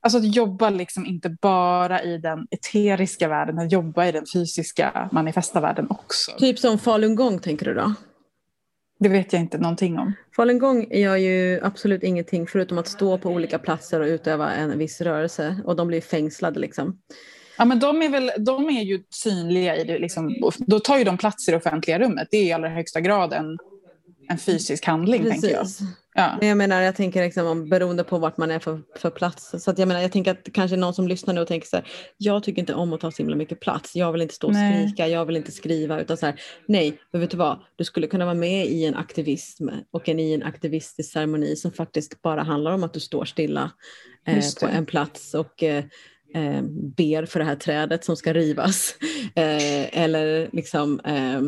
[0.00, 5.08] Alltså att jobba liksom inte bara i den eteriska världen, att jobba i den fysiska
[5.12, 6.32] manifesta världen också.
[6.38, 7.94] Typ som falungong tänker du då?
[8.98, 10.12] Det vet jag inte någonting om.
[10.36, 15.00] Falungong gör ju absolut ingenting förutom att stå på olika platser och utöva en viss
[15.00, 16.98] rörelse och de blir fängslade liksom.
[17.58, 21.04] Ja, men de är, väl, de är ju synliga i det, liksom, då tar ju
[21.04, 22.28] de plats i det offentliga rummet.
[22.30, 23.58] Det är i allra högsta grad en,
[24.28, 25.40] en fysisk handling, Precis.
[25.40, 25.66] tänker jag.
[26.16, 26.36] Ja.
[26.40, 29.54] Men jag menar, jag tänker liksom om, beroende på vart man är för, för plats.
[29.58, 31.76] Så att jag menar, jag tänker att kanske någon som lyssnar nu och tänker så
[31.76, 33.96] här, jag tycker inte om att ta så himla mycket plats.
[33.96, 34.88] Jag vill inte stå och nej.
[34.88, 38.06] skrika, jag vill inte skriva, utan så här, nej, men vet du vad, du skulle
[38.06, 42.42] kunna vara med i en aktivism och en, i en aktivistisk ceremoni som faktiskt bara
[42.42, 43.70] handlar om att du står stilla
[44.26, 45.84] eh, på en plats och eh,
[46.34, 46.62] eh,
[46.96, 48.94] ber för det här trädet som ska rivas.
[49.34, 51.40] Eh, eller liksom eh,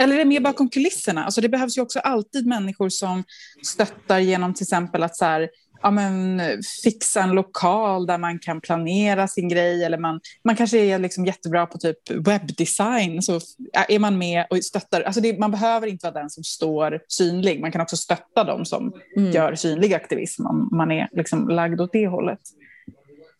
[0.00, 1.24] eller är det mer bakom kulisserna?
[1.24, 3.24] Alltså det behövs ju också alltid människor som
[3.62, 5.48] stöttar genom till exempel att så här,
[5.82, 6.42] ja, men,
[6.82, 9.84] fixa en lokal där man kan planera sin grej.
[9.84, 13.22] Eller man, man kanske är liksom jättebra på typ webbdesign.
[13.22, 13.40] Så
[13.88, 15.00] är man med och stöttar.
[15.00, 17.60] Alltså det, man behöver inte vara den som står synlig.
[17.60, 19.30] Man kan också stötta dem som mm.
[19.30, 22.40] gör synlig aktivism om man är liksom lagd åt det hållet.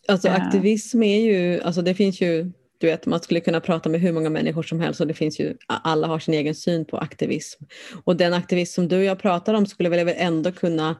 [0.08, 4.00] Alltså aktivism är ju, alltså det finns ju du vet, man skulle kunna prata med
[4.00, 6.98] hur många människor som helst och det finns ju, alla har sin egen syn på
[6.98, 7.64] aktivism.
[8.04, 10.96] Och den aktivism som du och jag pratar om skulle väl ändå kunna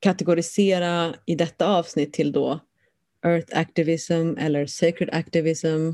[0.00, 2.60] kategorisera i detta avsnitt till då
[3.26, 5.90] earth activism eller sacred activism.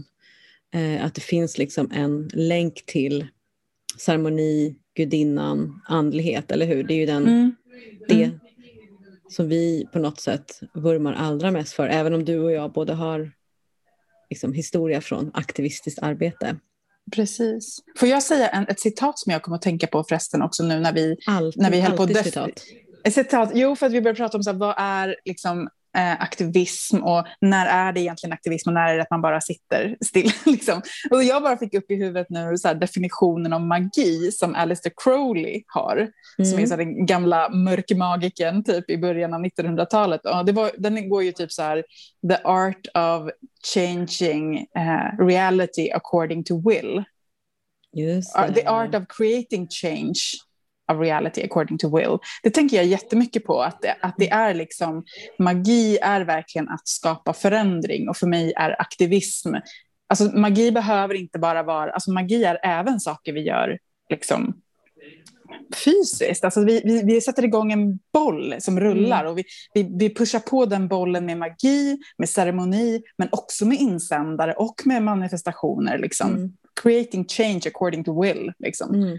[0.75, 3.27] Eh, att det finns liksom en länk till
[3.99, 6.85] ceremoni, gudinnan, andlighet, eller hur?
[6.85, 7.55] Det är ju den, mm.
[8.09, 8.41] det mm.
[9.29, 12.93] som vi på något sätt vurmar allra mest för, även om du och jag både
[12.93, 13.33] har
[14.31, 16.57] liksom, historia från aktivistiskt arbete.
[17.13, 17.79] Precis.
[17.97, 20.81] Får jag säga en, ett citat som jag kommer att tänka på förresten också nu
[20.81, 22.51] när vi, alltid, när vi höll på att citat.
[23.05, 23.51] Ett citat.
[23.55, 27.27] Jo, för att vi började prata om så här, vad är liksom, eh, aktivism och
[27.41, 30.31] när är det egentligen aktivism och när är det att man bara sitter still.
[30.47, 30.83] Liksom.
[31.11, 34.93] Och jag bara fick upp i huvudet nu så här, definitionen av magi som Alistair
[34.97, 36.51] Crowley har, mm.
[36.51, 40.27] som är så här, den gamla mörkmagiken typ i början av 1900-talet.
[40.27, 41.85] Och det var, den går ju typ så här,
[42.29, 43.31] the art of
[43.75, 47.05] changing uh, reality according to will.
[47.93, 50.21] Just uh, the art of creating change
[50.93, 52.19] of reality according to will.
[52.43, 55.05] Det tänker jag jättemycket på, att det, att det är liksom,
[55.39, 59.55] magi är verkligen att skapa förändring och för mig är aktivism,
[60.09, 63.79] alltså magi behöver inte bara vara, alltså magi är även saker vi gör
[64.11, 64.55] liksom
[65.85, 66.45] fysiskt.
[66.45, 69.33] Alltså vi, vi, vi sätter igång en boll som rullar mm.
[69.33, 69.45] och vi,
[69.75, 74.83] vi, vi pushar på den bollen med magi, med ceremoni, men också med insändare och
[74.85, 75.99] med manifestationer.
[75.99, 76.31] Liksom.
[76.31, 76.53] Mm.
[76.83, 78.53] Creating change according to will.
[78.59, 78.95] Liksom.
[78.95, 79.19] Mm.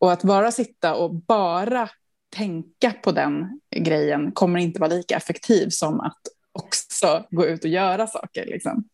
[0.00, 1.88] Och att bara sitta och bara
[2.36, 6.20] tänka på den grejen kommer inte vara lika effektiv som att
[6.52, 8.46] också gå ut och göra saker.
[8.46, 8.84] Liksom.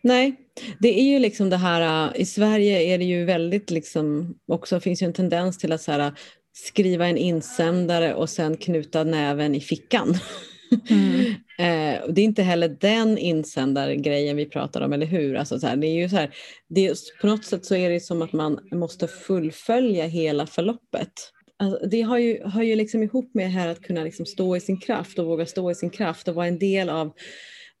[0.00, 0.36] Nej,
[0.78, 4.80] det är ju liksom det här, äh, i Sverige är det ju väldigt liksom, också
[4.80, 6.12] finns ju en tendens till att så här, äh,
[6.52, 10.18] skriva en insändare och sen knuta näven i fickan.
[10.90, 11.20] Mm.
[11.58, 15.36] eh, det är inte heller den insändargrejen vi pratar om, eller hur?
[15.36, 16.34] Alltså så här, det är ju så här,
[16.68, 21.12] det är, på något sätt så är det som att man måste fullfölja hela förloppet.
[21.58, 24.60] Alltså, det har ju, hör ju liksom ihop med här att kunna liksom stå i
[24.60, 27.06] sin kraft och våga stå i sin kraft och vara en del av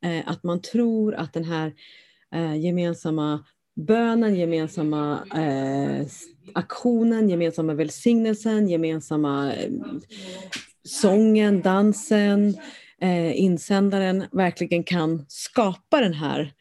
[0.04, 1.72] eh, att man tror att den här
[2.34, 3.44] eh, gemensamma
[3.76, 6.06] bönen, gemensamma eh,
[6.54, 9.70] aktionen, gemensamma välsignelsen, gemensamma eh,
[10.84, 12.56] sången, dansen,
[13.02, 16.52] eh, insändaren verkligen kan skapa den här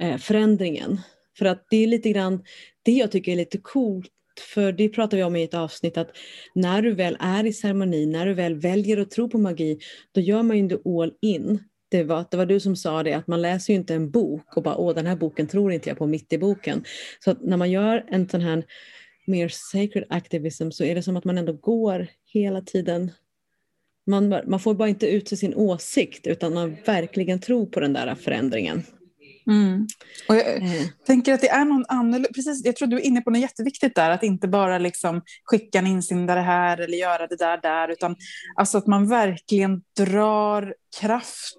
[0.00, 1.00] eh, förändringen.
[1.38, 2.44] För att det är lite grann
[2.82, 4.12] det jag tycker är lite coolt
[4.54, 6.10] för det pratar vi om i ett avsnitt att
[6.54, 9.78] när du väl är i ceremoni, när du väl väljer att tro på magi,
[10.12, 11.58] då gör man ju inte all in.
[11.88, 14.56] Det var, det var du som sa det, att man läser ju inte en bok
[14.56, 16.84] och bara åh den här boken tror inte jag på mitt i boken.
[17.24, 18.64] Så att när man gör en sån här
[19.26, 23.10] mer sacred activism så är det som att man ändå går hela tiden
[24.06, 28.14] man, man får bara inte ut sin åsikt utan man verkligen tror på den där
[28.14, 28.82] förändringen.
[29.50, 29.86] Mm.
[30.28, 30.88] Och jag mm.
[31.06, 33.94] tänker att det är någon annorlunda, precis, jag tror du är inne på något jätteviktigt
[33.94, 38.16] där, att inte bara liksom skicka en insändare här eller göra det där där, utan
[38.56, 41.56] alltså att man verkligen drar kraft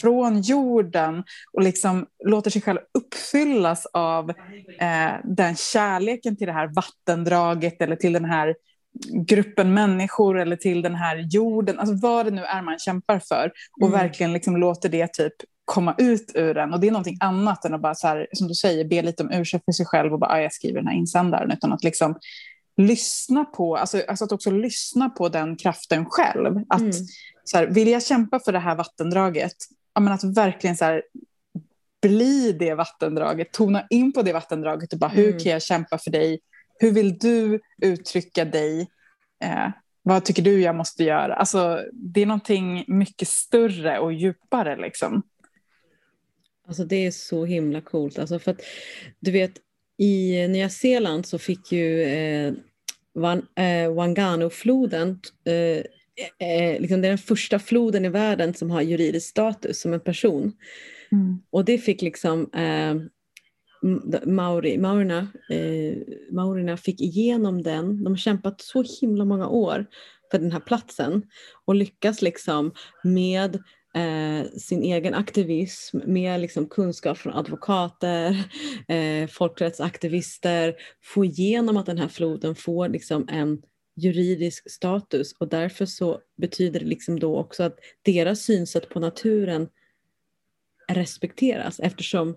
[0.00, 4.30] från jorden och liksom låter sig själv uppfyllas av
[4.80, 8.54] eh, den kärleken till det här vattendraget eller till den här
[9.12, 13.52] gruppen människor eller till den här jorden, alltså vad det nu är man kämpar för
[13.80, 14.00] och mm.
[14.00, 15.32] verkligen liksom låter det typ
[15.64, 16.74] komma ut ur den.
[16.74, 19.22] Och det är någonting annat än att bara, så här, som du säger, be lite
[19.22, 21.84] om ursäkt för sig själv och bara, ah, jag skriver den här insändaren, utan att
[21.84, 22.18] liksom
[22.76, 26.60] lyssna på, alltså, alltså att också lyssna på den kraften själv.
[26.68, 26.92] Att mm.
[27.44, 29.56] så här, vill jag kämpa för det här vattendraget,
[29.94, 31.02] ja, men att verkligen så här,
[32.02, 35.24] bli det vattendraget, tona in på det vattendraget och bara, mm.
[35.24, 36.40] hur kan jag kämpa för dig?
[36.78, 38.88] Hur vill du uttrycka dig?
[39.44, 39.68] Eh,
[40.02, 41.34] vad tycker du jag måste göra?
[41.34, 44.76] Alltså, det är någonting mycket större och djupare.
[44.76, 45.22] Liksom.
[46.66, 48.18] Alltså det är så himla coolt.
[48.18, 48.60] Alltså för att,
[49.20, 49.52] du vet,
[49.98, 52.52] i Nya Zeeland så fick ju eh,
[53.14, 55.84] Van, eh, Wangano-floden eh,
[56.38, 60.00] eh, liksom det är den första floden i världen som har juridisk status som en
[60.00, 60.52] person.
[61.12, 61.38] Mm.
[61.50, 62.94] Och det fick liksom eh,
[64.26, 65.96] maori, maurina, eh,
[66.30, 68.04] maurina fick igenom den.
[68.04, 69.86] De har kämpat så himla många år
[70.30, 71.22] för den här platsen
[71.64, 73.54] och lyckas liksom med
[73.94, 78.44] eh, sin egen aktivism med liksom kunskap från advokater,
[78.88, 83.62] eh, folkrättsaktivister, få igenom att den här floden får liksom en
[83.96, 89.68] juridisk status och därför så betyder det liksom då också att deras synsätt på naturen
[90.88, 92.36] respekteras eftersom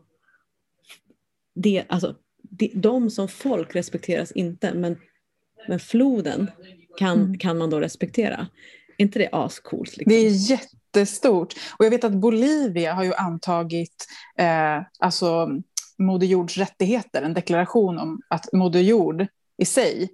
[1.58, 2.16] det, alltså,
[2.50, 4.98] de, de som folk respekteras inte men,
[5.68, 6.52] men floden
[6.98, 7.38] kan, mm.
[7.38, 8.48] kan man då respektera.
[8.98, 9.98] Är inte det ascoolt?
[9.98, 10.14] Liksom?
[10.14, 11.54] Det är jättestort.
[11.80, 15.50] Och jag vet att Bolivia har ju antagit eh, alltså,
[15.98, 20.10] Moder Jords rättigheter, en deklaration om att Moder Jord i sig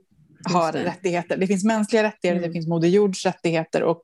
[0.53, 0.83] har det.
[0.83, 1.37] rättigheter.
[1.37, 2.49] Det finns mänskliga rättigheter, mm.
[2.49, 4.01] det finns Moder Jords rättigheter och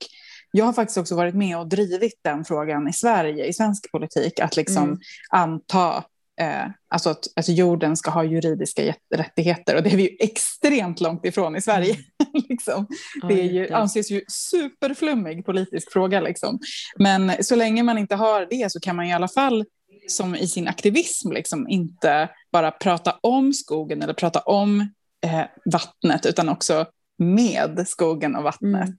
[0.51, 4.39] jag har faktiskt också varit med och drivit den frågan i Sverige, i svensk politik,
[4.39, 4.99] att liksom mm.
[5.29, 6.03] anta
[6.39, 11.01] eh, alltså att alltså jorden ska ha juridiska rättigheter och det är vi ju extremt
[11.01, 11.93] långt ifrån i Sverige.
[11.93, 12.43] Mm.
[12.49, 12.87] liksom.
[13.27, 16.21] Det är ju, anses ju superflummig politisk fråga.
[16.21, 16.59] Liksom.
[16.97, 19.65] Men så länge man inte har det så kan man i alla fall
[20.07, 24.79] som i sin aktivism liksom, inte bara prata om skogen eller prata om
[25.25, 26.85] eh, vattnet utan också
[27.17, 28.73] med skogen och vattnet.
[28.73, 28.89] Mm.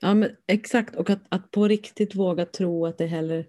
[0.00, 3.46] Ja, men exakt, och att, att på riktigt våga tro att det heller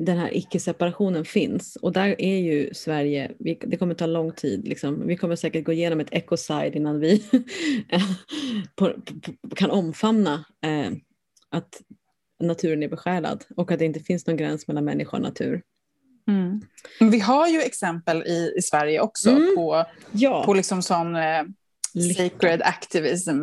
[0.00, 1.76] den här icke-separationen finns.
[1.76, 5.06] Och där är ju Sverige, vi, det kommer ta lång tid, liksom.
[5.06, 7.24] vi kommer säkert gå igenom ett ecocide innan vi
[8.76, 8.92] på,
[9.42, 10.92] på, kan omfamna eh,
[11.50, 11.82] att
[12.40, 15.62] naturen är besjälad och att det inte finns någon gräns mellan människa och natur.
[16.28, 16.60] Mm.
[17.10, 19.56] Vi har ju exempel i, i Sverige också mm.
[19.56, 20.44] på, ja.
[20.44, 21.42] på liksom sån eh,
[22.16, 23.40] sacred activism.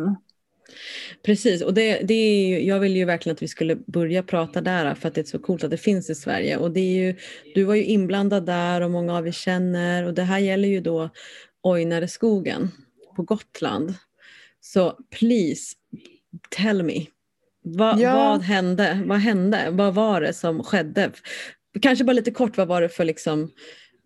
[1.22, 4.60] Precis, och det, det är ju, jag vill ju verkligen att vi skulle börja prata
[4.60, 6.56] där för att det är så coolt att det finns i Sverige.
[6.56, 7.16] Och det är ju,
[7.54, 10.80] du var ju inblandad där och många av er känner och det här gäller ju
[10.80, 11.10] då
[11.62, 12.70] Ojnareskogen
[13.16, 13.94] på Gotland.
[14.60, 15.74] Så please,
[16.50, 17.06] tell me.
[17.64, 18.14] Va, ja.
[18.14, 19.02] Vad hände?
[19.06, 19.68] Vad hände?
[19.70, 21.10] Vad var det som skedde?
[21.82, 23.50] Kanske bara lite kort, vad var det för liksom,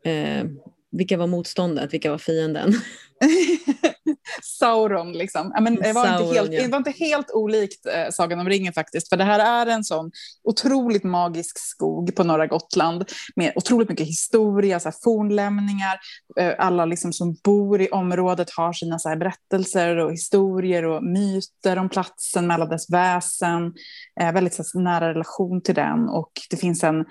[0.04, 0.44] eh,
[0.90, 2.74] vilka var motståndet, vilka var fienden?
[4.42, 5.12] Sauron.
[5.12, 5.52] Liksom.
[5.60, 6.62] men, det, var Sauron, inte helt, ja.
[6.62, 9.08] det var inte helt olikt eh, Sagan om ringen faktiskt.
[9.08, 10.10] För det här är en sån
[10.44, 13.04] otroligt magisk skog på norra Gotland
[13.36, 15.98] med otroligt mycket historia, så här, fornlämningar.
[16.40, 21.02] Eh, alla liksom, som bor i området har sina så här, berättelser och historier och
[21.04, 23.74] myter om platsen med alla dess väsen.
[24.20, 27.04] Eh, väldigt så här, nära relation till den och det finns en,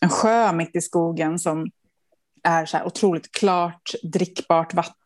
[0.00, 1.66] en sjö mitt i skogen som
[2.42, 5.01] är så här otroligt klart drickbart vatten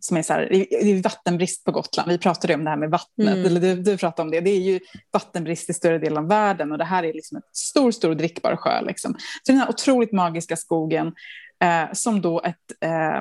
[0.00, 2.10] som är så här, det är vattenbrist på Gotland.
[2.10, 3.44] Vi pratade om det här med vattnet, mm.
[3.44, 4.40] eller du, du pratade om det.
[4.40, 4.80] Det är ju
[5.12, 8.56] vattenbrist i större delen av världen och det här är liksom en stor, stor drickbar
[8.56, 8.80] sjö.
[8.80, 9.14] Liksom.
[9.14, 11.14] Så den här otroligt magiska skogen
[11.62, 13.20] eh, som då ett eh,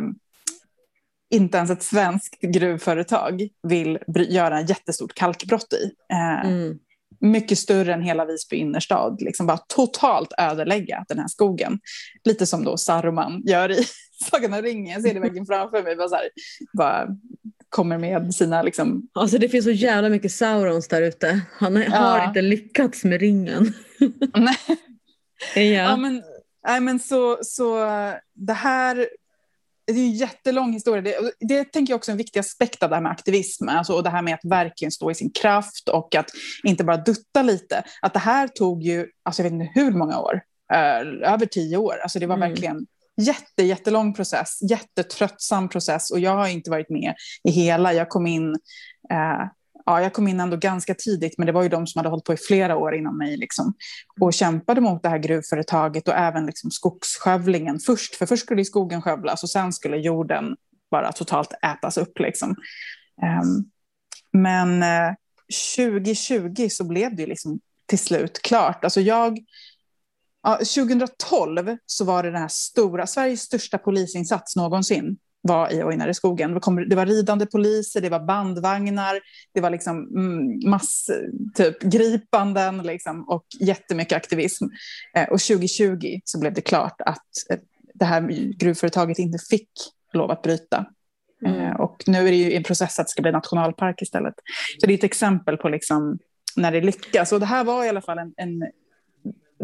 [1.29, 5.91] inte ens ett svenskt gruvföretag vill göra en jättestort kalkbrott i.
[6.13, 6.79] Eh, mm
[7.19, 11.79] mycket större än hela Visby innerstad, liksom bara totalt ödelägga den här skogen.
[12.23, 13.85] Lite som då Saruman gör i
[14.31, 15.95] Sagan om ringen, jag ser det verkligen framför mig.
[15.95, 16.29] Bara, så här,
[16.77, 17.07] bara
[17.69, 18.61] kommer med sina...
[18.61, 19.07] Liksom...
[19.13, 21.41] Alltså det finns så jävla mycket Saurons där ute.
[21.51, 21.89] Han ja.
[21.91, 23.73] har inte lyckats med ringen.
[24.35, 24.57] Nej.
[25.55, 25.61] Ja.
[25.61, 26.23] ja men,
[26.67, 27.85] nej, men så, så
[28.33, 29.07] det här
[29.85, 31.01] det är en jättelång historia.
[31.01, 33.69] Det, det tänker jag också är en viktig aspekt av det här med aktivism.
[33.69, 36.29] Alltså, och det här med att verkligen stå i sin kraft och att
[36.63, 37.83] inte bara dutta lite.
[38.01, 40.41] Att det här tog ju, alltså jag vet inte hur många år,
[40.73, 41.95] eh, över tio år.
[42.03, 42.49] Alltså det var mm.
[42.49, 42.85] verkligen
[43.21, 47.93] jätte, jättelång process, jättetröttsam process och jag har inte varit med i hela.
[47.93, 48.49] Jag kom in
[49.11, 49.47] eh,
[49.85, 52.25] ja, jag kom in ändå ganska tidigt, men det var ju de som hade hållit
[52.25, 53.73] på i flera år innan mig liksom,
[54.21, 58.15] och kämpade mot det här gruvföretaget och även liksom, skogsskövlingen först.
[58.15, 60.55] För först skulle skogen skövlas och sen skulle jorden
[60.91, 62.19] bara totalt ätas upp.
[62.19, 62.49] Liksom.
[63.41, 63.71] Um,
[64.31, 65.13] men eh,
[65.77, 68.83] 2020 så blev det liksom till slut klart.
[68.83, 69.39] Alltså jag,
[70.43, 76.13] ja, 2012 så var det den här stora, Sveriges största polisinsats någonsin var i Ojnare
[76.13, 76.53] skogen.
[76.89, 79.19] Det, var ridande poliser, det var bandvagnar,
[79.53, 81.09] det var liksom mm, mass,
[81.55, 84.65] typ, gripanden liksom, och jättemycket aktivism.
[85.15, 87.59] Eh, och 2020 så blev det klart att eh,
[87.93, 88.21] det här
[88.57, 89.69] gruvföretaget inte fick
[90.13, 90.85] lov att bryta.
[91.45, 91.61] Mm.
[91.61, 94.35] Eh, och nu är det ju en process att det ska bli nationalpark istället.
[94.79, 96.19] Så det är ett exempel på liksom
[96.55, 97.31] när det lyckas.
[97.31, 98.63] Och det här var i alla fall en, en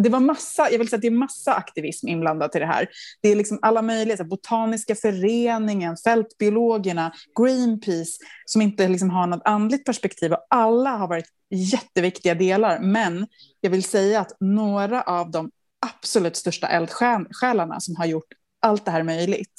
[0.03, 2.89] det var massa, jag vill säga att det är massa aktivism inblandat i det här.
[3.21, 9.85] Det är liksom alla möjliga, Botaniska föreningen, fältbiologerna, Greenpeace, som inte liksom har något andligt
[9.85, 10.33] perspektiv.
[10.33, 13.27] Och alla har varit jätteviktiga delar, men
[13.61, 15.51] jag vill säga att några av de
[15.85, 19.53] absolut största eldsjälarna som har gjort allt det här möjligt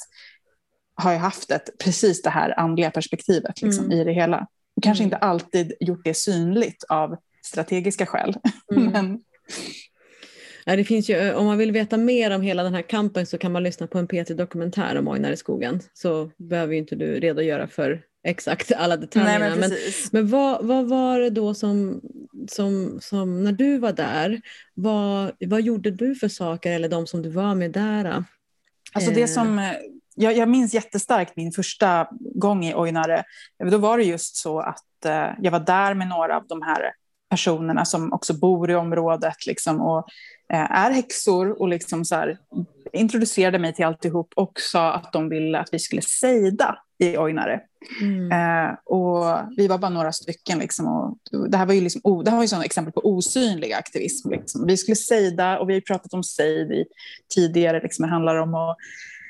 [0.95, 3.97] har ju haft ett, precis det här andliga perspektivet liksom, mm.
[3.97, 4.47] i det hela.
[4.75, 5.07] Och kanske mm.
[5.07, 8.35] inte alltid gjort det synligt av strategiska skäl.
[8.71, 8.91] Mm.
[8.91, 9.19] men,
[10.65, 13.25] Ja, det finns ju, eh, om man vill veta mer om hela den här kampen
[13.25, 15.79] så kan man lyssna på en P3-dokumentär om Ojnare i skogen.
[15.93, 19.39] Så behöver inte du redogöra för exakt alla detaljerna.
[19.39, 19.71] Nej, men, men,
[20.11, 22.01] men vad, vad, var det då som,
[22.49, 24.41] som, som, när du var där,
[24.73, 28.23] vad, vad gjorde du för saker eller de som du var med där?
[28.93, 29.71] Alltså det som, eh,
[30.15, 33.23] jag, jag minns jättestarkt min första gång i Ojnare.
[33.71, 36.93] Då var det just så att eh, jag var där med några av de här
[37.29, 40.03] personerna som också bor i området liksom, och eh,
[40.55, 42.37] är häxor och liksom så här,
[42.93, 47.61] introducerade mig till alltihop och sa att de ville att vi skulle sejda i Ojnare.
[48.01, 48.31] Mm.
[48.31, 50.59] Eh, och vi var bara några stycken.
[50.59, 51.17] Liksom, och
[51.49, 54.29] det här var ju, liksom, det här var ju sådana exempel på osynlig aktivism.
[54.29, 54.65] Liksom.
[54.65, 56.85] Vi skulle sejda och vi har pratat om sejd
[57.35, 57.81] tidigare.
[57.83, 58.77] Liksom, det handlar om att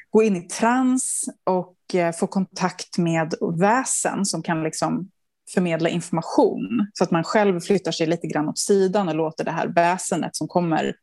[0.10, 5.10] gå in i trans och eh, få kontakt med väsen som kan liksom
[5.54, 9.52] förmedla information så att man själv flyttar sig lite grann åt sidan och låter det
[9.52, 10.96] här väsenet som kommer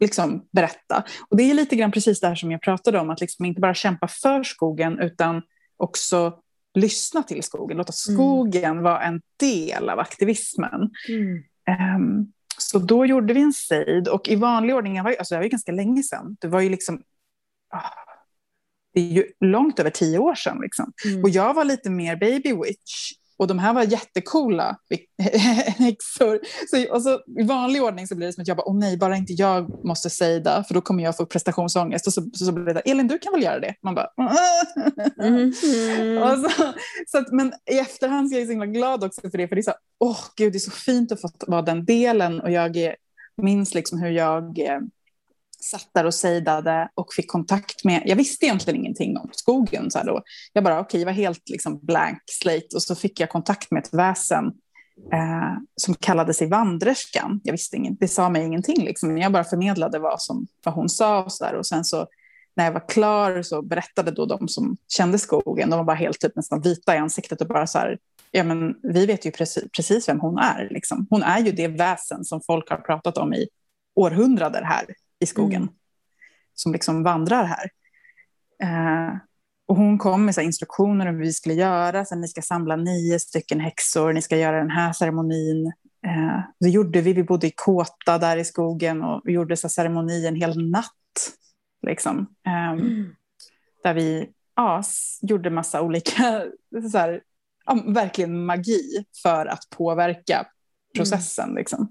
[0.00, 1.04] liksom berätta.
[1.28, 3.60] Och det är lite grann precis det här som jag pratade om, att liksom inte
[3.60, 5.42] bara kämpa för skogen utan
[5.76, 6.38] också
[6.74, 8.16] lyssna till skogen, låta mm.
[8.16, 8.82] skogen mm.
[8.82, 10.90] vara en del av aktivismen.
[11.08, 11.44] Mm.
[11.96, 15.38] Um, så då gjorde vi en sejd och i vanlig ordning, jag var, alltså det
[15.38, 17.02] var ju ganska länge sedan, det var ju liksom
[17.74, 18.10] oh,
[18.94, 20.58] det är ju långt över tio år sedan.
[20.62, 20.92] Liksom.
[21.04, 21.22] Mm.
[21.22, 24.76] Och jag var lite mer baby witch och de här var jättekola
[25.78, 26.40] häxor.
[26.70, 28.98] Så, och så, I vanlig ordning så blir det som att jag bara, åh nej,
[28.98, 32.06] bara inte jag måste säga för då kommer jag få prestationsångest.
[32.06, 33.74] Och så, så, så blir det, Elin du kan väl göra det?
[33.82, 34.08] Man bara,
[35.22, 35.52] mm.
[35.62, 36.42] Mm.
[36.42, 36.50] så,
[37.06, 39.56] så att, men i efterhand så är jag så himla glad också för det, för
[39.56, 42.40] det är så, åh gud, det är så fint att få vara den delen.
[42.40, 42.94] Och jag
[43.42, 44.80] minns liksom hur jag eh,
[45.60, 49.90] satt där och sejdade och fick kontakt med, jag visste egentligen ingenting om skogen.
[49.90, 50.22] Så här då.
[50.52, 53.70] Jag bara, okej, okay, jag var helt liksom blank slate och så fick jag kontakt
[53.70, 54.44] med ett väsen
[55.12, 57.40] eh, som kallade sig Vandrerskan.
[57.44, 59.18] Jag visste inget, det sa mig ingenting, liksom.
[59.18, 61.54] jag bara förmedlade vad, som, vad hon sa och så där.
[61.54, 62.06] Och sen så
[62.56, 66.20] när jag var klar så berättade då de som kände skogen, de var bara helt
[66.20, 67.98] typ nästan vita i ansiktet och bara så här,
[68.30, 70.68] ja men vi vet ju precis, precis vem hon är.
[70.70, 71.06] Liksom.
[71.10, 73.48] Hon är ju det väsen som folk har pratat om i
[73.94, 74.84] århundraden här
[75.20, 75.62] i skogen.
[75.62, 75.74] Mm.
[76.54, 77.70] Som liksom vandrar här.
[78.62, 79.16] Eh,
[79.66, 82.04] och hon kom med så instruktioner om hur vi skulle göra.
[82.04, 85.66] Så ni ska samla nio stycken häxor, ni ska göra den här ceremonin.
[86.06, 89.68] Eh, det gjorde vi, vi bodde i Kåta där i skogen och vi gjorde så
[89.68, 90.86] ceremoni en hel natt.
[91.86, 92.26] Liksom.
[92.46, 93.14] Eh, mm.
[93.82, 94.82] Där vi ja,
[95.22, 96.44] gjorde massa olika,
[96.92, 97.20] så här,
[97.66, 100.46] ja, verkligen magi för att påverka
[100.96, 101.44] processen.
[101.44, 101.56] Mm.
[101.56, 101.88] Liksom.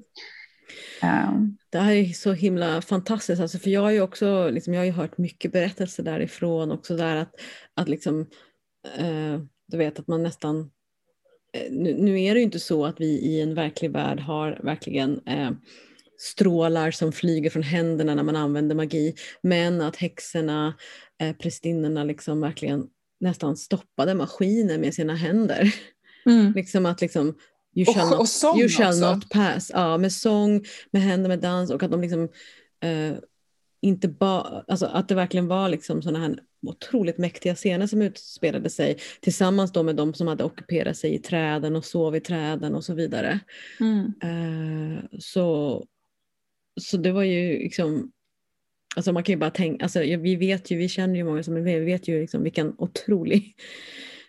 [1.03, 1.57] Um.
[1.69, 4.91] Det här är så himla fantastiskt, alltså, för jag har ju också liksom, jag har
[4.91, 7.35] hört mycket berättelser därifrån också där att,
[7.73, 8.21] att liksom,
[8.97, 10.59] eh, du vet att man nästan
[11.53, 14.59] eh, nu, nu, är det ju inte så att vi i en verklig värld har
[14.63, 15.51] verkligen eh,
[16.17, 20.73] strålar som flyger från händerna när man använder magi, men att häxorna,
[21.21, 22.87] eh, prästinnorna liksom verkligen
[23.19, 25.73] nästan stoppade maskinen med sina händer.
[26.25, 26.51] Mm.
[26.55, 27.35] liksom att liksom,
[27.75, 29.15] You shall, och, not, och sång you shall också.
[29.15, 29.71] not pass.
[29.73, 32.23] Ja, med sång, med händer, med dans och att de liksom
[32.83, 33.13] eh,
[33.81, 38.69] inte bara, alltså att det verkligen var liksom sådana här otroligt mäktiga scener som utspelade
[38.69, 42.75] sig tillsammans då med de som hade ockuperat sig i träden och sov i träden
[42.75, 43.39] och så vidare.
[43.79, 44.13] Mm.
[44.23, 45.85] Eh, så,
[46.81, 48.11] så det var ju liksom
[48.95, 51.63] Alltså man kan ju bara tänka, alltså vi vet ju, vi känner ju många som
[51.63, 53.55] vi vet ju liksom vilken otrolig,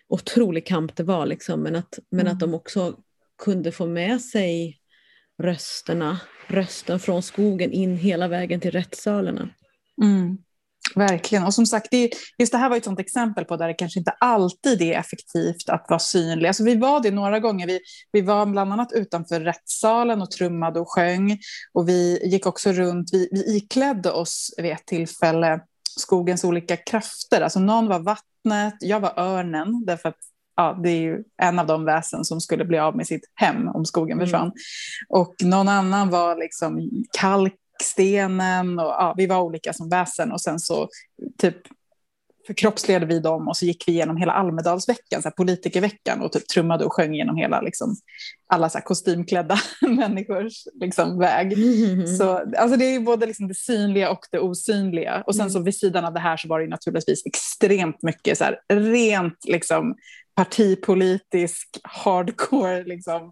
[0.07, 2.33] otrolig kamp det var liksom, men att, men mm.
[2.33, 2.97] att de också
[3.43, 4.77] kunde få med sig
[5.43, 9.49] rösterna, rösten från skogen in hela vägen till rättssalarna.
[10.01, 10.37] Mm.
[10.95, 11.45] Verkligen.
[11.45, 13.99] Och som sagt, det, just det här var ett sånt exempel på där det kanske
[13.99, 16.47] inte alltid är effektivt att vara synlig.
[16.47, 17.67] Alltså vi var det några gånger.
[17.67, 17.79] Vi,
[18.11, 21.39] vi var bland annat utanför rättssalen och trummade och sjöng.
[21.73, 25.61] Och vi gick också runt, vi, vi iklädde oss vid ett tillfälle
[25.99, 27.41] skogens olika krafter.
[27.41, 30.19] Alltså någon var vattnet, jag var örnen, därför att
[30.55, 33.67] ja, det är ju en av de väsen som skulle bli av med sitt hem
[33.67, 34.25] om skogen mm.
[34.25, 34.51] försvann.
[35.09, 36.89] Och någon annan var liksom
[37.19, 40.89] kalkstenen och ja, vi var olika som väsen och sen så
[41.37, 41.57] typ
[42.47, 46.47] förkroppsligade vi dem och så gick vi igenom hela Almedalsveckan, så här politikerveckan och typ
[46.47, 47.95] trummade och sjöng genom hela liksom,
[48.47, 51.53] alla så kostymklädda människors liksom, väg.
[51.53, 52.07] Mm.
[52.07, 55.23] Så, alltså det är både liksom det synliga och det osynliga.
[55.27, 55.51] Och sen mm.
[55.51, 59.45] så vid sidan av det här så var det naturligtvis extremt mycket så här, rent
[59.47, 59.95] liksom,
[60.41, 63.31] partipolitisk hardcore liksom,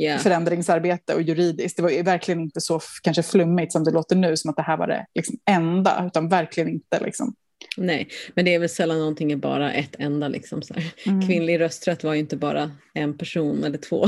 [0.00, 0.20] yeah.
[0.20, 1.76] förändringsarbete och juridiskt.
[1.76, 4.76] Det var verkligen inte så kanske flummigt som det låter nu, som att det här
[4.76, 7.00] var det liksom, enda, utan verkligen inte.
[7.00, 7.34] Liksom.
[7.76, 10.28] Nej, men det är väl sällan någonting är bara ett enda.
[10.28, 10.74] Liksom, så
[11.06, 11.26] mm.
[11.26, 14.06] Kvinnlig rösträtt var ju inte bara en person eller två.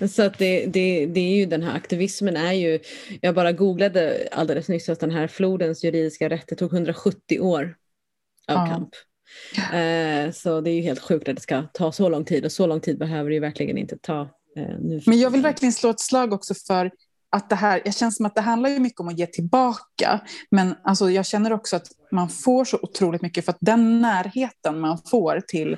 [0.10, 2.78] Så att det, det, det är ju den här aktivismen är ju,
[3.20, 7.76] jag bara googlade alldeles nyss att den här flodens juridiska rätt, det tog 170 år
[8.48, 8.66] av ja.
[8.66, 8.90] kamp.
[9.72, 12.52] Eh, så det är ju helt sjukt att det ska ta så lång tid och
[12.52, 14.20] så lång tid behöver det ju verkligen inte ta.
[14.56, 16.90] Eh, nu Men jag vill verkligen slå ett slag också för
[17.30, 20.20] att det här, jag känner som att det handlar ju mycket om att ge tillbaka,
[20.50, 24.80] men alltså jag känner också att man får så otroligt mycket för att den närheten
[24.80, 25.76] man får till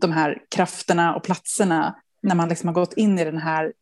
[0.00, 3.72] de här krafterna och platserna när man liksom har gått in i den här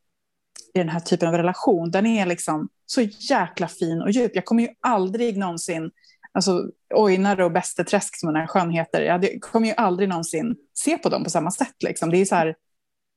[0.75, 3.01] i den här typen av relation, den är liksom så
[3.31, 4.33] jäkla fin och djup.
[4.35, 5.91] Jag kommer ju aldrig någonsin
[6.39, 10.99] alltså Ojnare och Bästeträsk som den här sjön heter, jag kommer ju aldrig någonsin se
[10.99, 11.83] på dem på samma sätt.
[11.85, 12.11] Liksom.
[12.11, 12.55] Det är så här,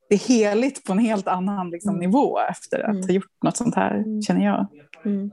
[0.10, 2.00] det är heligt på en helt annan liksom, mm.
[2.00, 3.04] nivå efter att mm.
[3.04, 4.22] ha gjort något sånt här, mm.
[4.22, 4.68] känner jag.
[5.06, 5.32] Mm.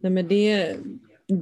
[0.00, 0.76] Nej, men det,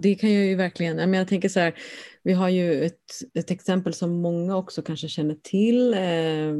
[0.00, 1.74] det kan jag ju verkligen, jag, jag tänker så här,
[2.22, 3.04] vi har ju ett,
[3.34, 6.54] ett exempel som många också kanske känner till eh,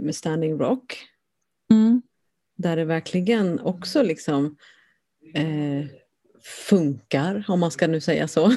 [0.00, 0.98] med Standing Rock.
[1.70, 2.02] Mm.
[2.56, 4.56] Där det verkligen också liksom
[5.34, 5.84] eh,
[6.46, 8.52] funkar, om man ska nu säga så.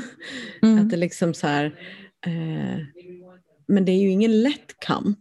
[0.61, 0.79] Mm.
[0.79, 1.65] Att det liksom så här,
[2.25, 2.77] eh,
[3.67, 5.19] men det är ju ingen lätt kamp.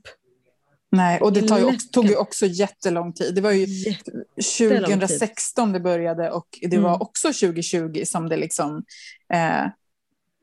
[0.91, 3.35] Nej, och det tar ju också, tog ju också jättelång tid.
[3.35, 3.67] Det var ju
[4.59, 6.83] 2016 det började och det mm.
[6.83, 8.85] var också 2020 som det liksom
[9.33, 9.67] eh,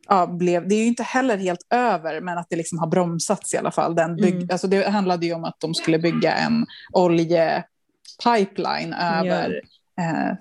[0.08, 0.68] ja, blev.
[0.68, 3.72] Det är ju inte heller helt över, men att det liksom har bromsats i alla
[3.72, 3.96] fall.
[3.96, 4.48] Den bygg, mm.
[4.52, 9.62] alltså det handlade ju om att de skulle bygga en oljepipeline över
[10.00, 10.30] yeah.
[10.30, 10.36] eh,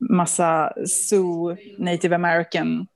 [0.00, 2.86] massa Sioux, native american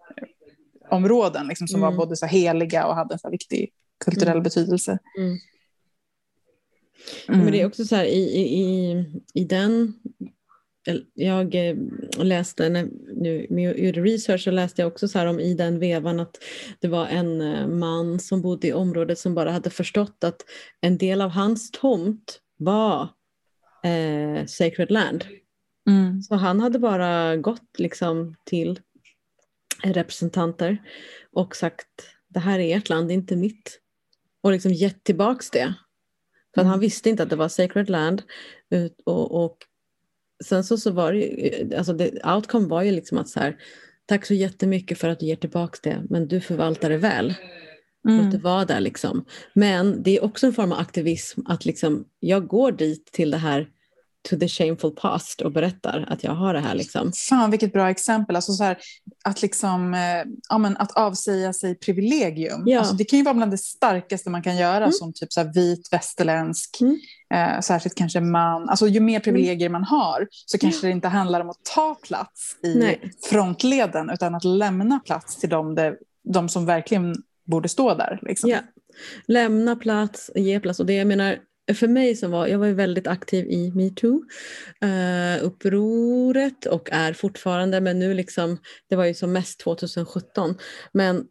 [0.90, 1.90] områden liksom, som mm.
[1.90, 3.70] var både så heliga och hade en så viktig
[4.04, 4.42] kulturell mm.
[4.42, 4.98] betydelse.
[5.18, 5.38] Mm.
[7.26, 9.94] Men det är också så här i, i, i den
[11.14, 11.76] jag eh,
[12.18, 12.68] läste,
[13.16, 16.38] nu jag gjorde research så läste jag också så här om i den vevan att
[16.80, 20.44] det var en eh, man som bodde i området som bara hade förstått att
[20.80, 23.08] en del av hans tomt var
[23.84, 25.24] eh, sacred land.
[25.88, 26.22] Mm.
[26.22, 28.80] Så han hade bara gått liksom till
[29.82, 30.82] representanter
[31.32, 31.88] och sagt
[32.28, 33.78] det här är ert land, inte mitt.
[34.42, 35.74] Och liksom gett tillbaks det.
[36.54, 36.70] För mm.
[36.70, 38.22] han visste inte att det var sacred land.
[39.04, 39.56] Och, och
[40.44, 43.56] sen så, så var det alltså det, outcome var ju liksom att så här,
[44.06, 47.34] tack så jättemycket för att du ger tillbaks det, men du förvaltar det väl.
[48.08, 48.20] Mm.
[48.20, 49.24] Att det var där liksom.
[49.54, 53.36] Men det är också en form av aktivism att liksom, jag går dit till det
[53.36, 53.68] här
[54.28, 56.74] to the shameful past och berättar att jag har det här.
[56.74, 57.12] Liksom.
[57.28, 58.36] Fan vilket bra exempel.
[58.36, 58.78] Alltså så här,
[59.24, 62.62] att, liksom, eh, ja, men att avsäga sig privilegium.
[62.66, 62.78] Ja.
[62.78, 64.92] Alltså det kan ju vara bland det starkaste man kan göra mm.
[64.92, 66.98] som typ så här, vit västerländsk, mm.
[67.34, 68.68] eh, särskilt kanske man.
[68.68, 69.72] Alltså ju mer privilegier mm.
[69.72, 73.12] man har så kanske det inte handlar om att ta plats i Nej.
[73.30, 77.14] frontleden utan att lämna plats till dem, det, de som verkligen
[77.46, 78.18] borde stå där.
[78.22, 78.50] Liksom.
[78.50, 78.58] Ja.
[79.26, 80.80] Lämna plats, ge plats.
[80.80, 81.38] Och det jag menar,
[81.74, 87.80] för mig som var, jag var väldigt aktiv i metoo-upproret eh, uh, och är fortfarande,
[87.80, 88.58] men nu liksom,
[88.88, 90.54] det var ju som mest 2017,
[90.92, 91.22] men uh,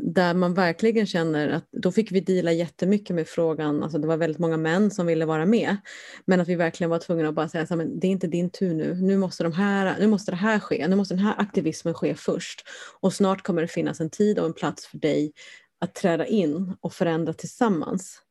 [0.00, 4.16] där man verkligen känner att då fick vi dela jättemycket med frågan, alltså det var
[4.16, 5.76] väldigt många män som ville vara med,
[6.24, 8.26] men att vi verkligen var tvungna att bara säga så här, men det är inte
[8.26, 11.24] din tur nu, nu måste, de här, nu måste det här ske, nu måste den
[11.24, 12.64] här aktivismen ske först.
[13.00, 15.32] Och snart kommer det finnas en tid och en plats för dig
[15.80, 18.22] att träda in och förändra tillsammans.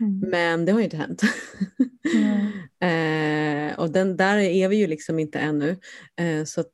[0.00, 0.18] Mm.
[0.18, 1.22] Men det har ju inte hänt.
[2.14, 3.70] Mm.
[3.70, 5.76] eh, och den, där är vi ju liksom inte ännu.
[6.16, 6.72] Eh, så att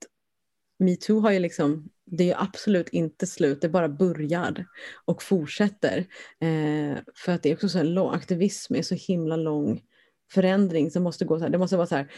[0.79, 4.67] metoo har ju liksom, det är absolut inte slut, det bara börjar
[5.05, 5.99] och fortsätter.
[6.41, 9.83] Eh, för att det är också så här lång, aktivism är så himla lång
[10.33, 12.13] förändring som måste gå så här, det måste vara så här,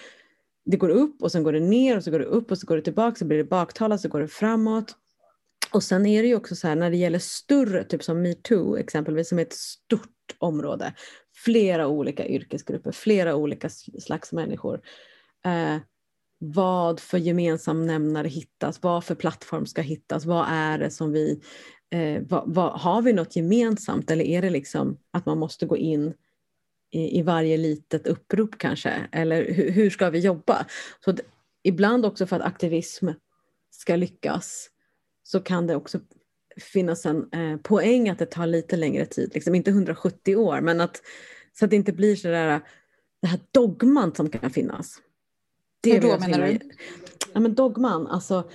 [0.64, 2.66] det går upp och sen går det ner och så går det upp och så
[2.66, 4.96] går det tillbaka så blir det baktalat så går det framåt.
[5.72, 8.76] Och sen är det ju också så här när det gäller större, typ som metoo
[8.76, 10.94] exempelvis, som är ett stort område.
[11.44, 13.68] Flera olika yrkesgrupper, flera olika
[13.98, 14.80] slags människor.
[15.44, 15.76] Eh,
[16.38, 18.82] vad för gemensam nämnare hittas?
[18.82, 20.24] Vad för plattform ska hittas?
[20.24, 21.40] Vad är det som vi...
[21.90, 25.76] Eh, vad, vad, har vi något gemensamt eller är det liksom att man måste gå
[25.76, 26.14] in
[26.90, 29.08] i, i varje litet upprop kanske?
[29.12, 30.66] Eller hur, hur ska vi jobba?
[31.04, 31.22] Så det,
[31.62, 33.08] ibland också för att aktivism
[33.70, 34.70] ska lyckas
[35.22, 36.00] så kan det också
[36.56, 40.80] finnas en eh, poäng att det tar lite längre tid, liksom inte 170 år, men
[40.80, 41.02] att
[41.58, 42.60] så att det inte blir så där,
[43.22, 44.96] det här dogman som kan finnas.
[45.82, 46.58] Det Hur då menar du?
[47.32, 48.50] Ja, men dogman, alltså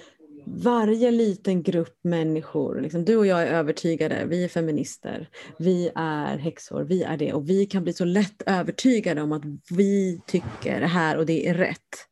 [0.46, 6.38] varje liten grupp människor, liksom, du och jag är övertygade, vi är feminister, vi är
[6.38, 10.80] häxor, vi är det och vi kan bli så lätt övertygade om att vi tycker
[10.80, 12.09] det här och det är rätt.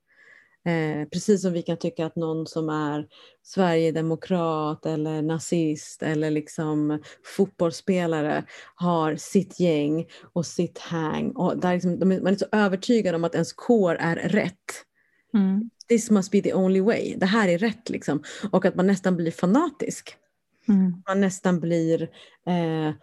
[0.68, 3.08] Eh, precis som vi kan tycka att någon som är
[3.44, 7.00] Sverigedemokrat eller nazist eller liksom
[7.38, 8.44] fotbollsspelare
[8.76, 11.32] har sitt gäng och sitt hang.
[11.32, 14.86] Och där liksom, man är så övertygad om att ens kår är rätt.
[15.34, 15.70] Mm.
[15.88, 17.16] This must be the only way.
[17.18, 17.90] Det här är rätt.
[17.90, 18.24] Liksom.
[18.52, 20.16] Och att man nästan blir fanatisk.
[20.68, 21.04] Mm.
[21.08, 22.02] Man nästan blir
[22.48, 22.94] eh,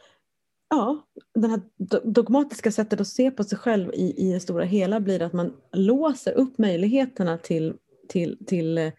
[0.75, 1.61] ja, det här
[2.05, 5.57] dogmatiska sättet att se på sig själv i, i det stora hela blir att man
[5.73, 7.77] låser upp möjligheterna till,
[8.09, 8.93] till, till eh,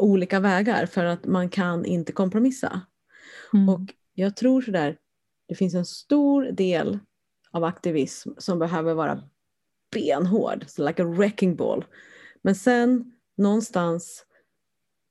[0.00, 2.80] olika vägar för att man kan inte kompromissa.
[3.52, 3.68] Mm.
[3.68, 3.80] Och
[4.14, 4.96] jag tror sådär,
[5.48, 6.98] det finns en stor del
[7.50, 9.22] av aktivism som behöver vara
[9.94, 11.84] benhård, so like a wrecking ball.
[12.42, 14.24] Men sen någonstans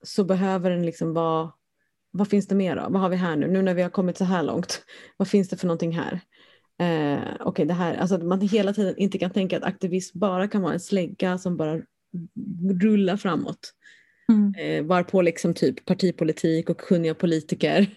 [0.03, 1.51] så behöver den liksom vara
[2.17, 2.87] vad finns det mer då?
[2.89, 3.47] Vad har vi här nu?
[3.47, 4.83] Nu när vi har kommit så här långt,
[5.17, 6.19] vad finns det för någonting här?
[6.79, 10.19] Eh, Okej, okay, det här, alltså att man hela tiden inte kan tänka att aktivism
[10.19, 11.81] bara kan vara en slägga som bara
[12.81, 13.73] rullar framåt.
[14.31, 14.53] Mm.
[14.57, 17.87] Eh, varpå liksom typ partipolitik och kunniga politiker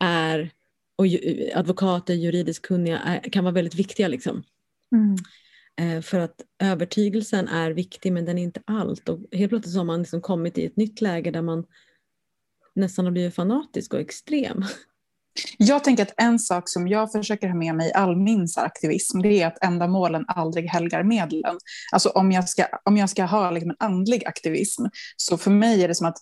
[0.00, 0.50] är
[0.96, 4.08] och ju, advokater, juridiskt kunniga är, kan vara väldigt viktiga.
[4.08, 4.42] Liksom.
[4.94, 5.16] Mm.
[5.80, 9.08] Eh, för att övertygelsen är viktig men den är inte allt.
[9.08, 11.64] Och helt plötsligt så har man liksom kommit i ett nytt läge där man
[12.80, 14.64] nästan har blivit fanatisk och extrem.
[15.58, 19.20] Jag tänker att en sak som jag försöker ha med mig i all min aktivism,
[19.22, 21.58] det är att ändamålen aldrig helgar medlen.
[21.92, 24.84] Alltså om jag ska, om jag ska ha liksom en andlig aktivism,
[25.16, 26.18] så för mig är det som att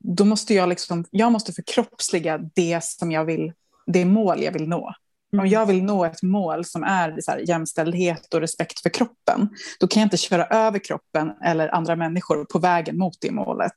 [0.00, 3.52] då måste jag, liksom, jag måste förkroppsliga det som jag vill,
[3.86, 4.92] det mål jag vill nå.
[5.32, 5.50] Om mm.
[5.50, 9.48] jag vill nå ett mål som är så här, jämställdhet och respekt för kroppen,
[9.80, 13.74] då kan jag inte köra över kroppen eller andra människor på vägen mot det målet.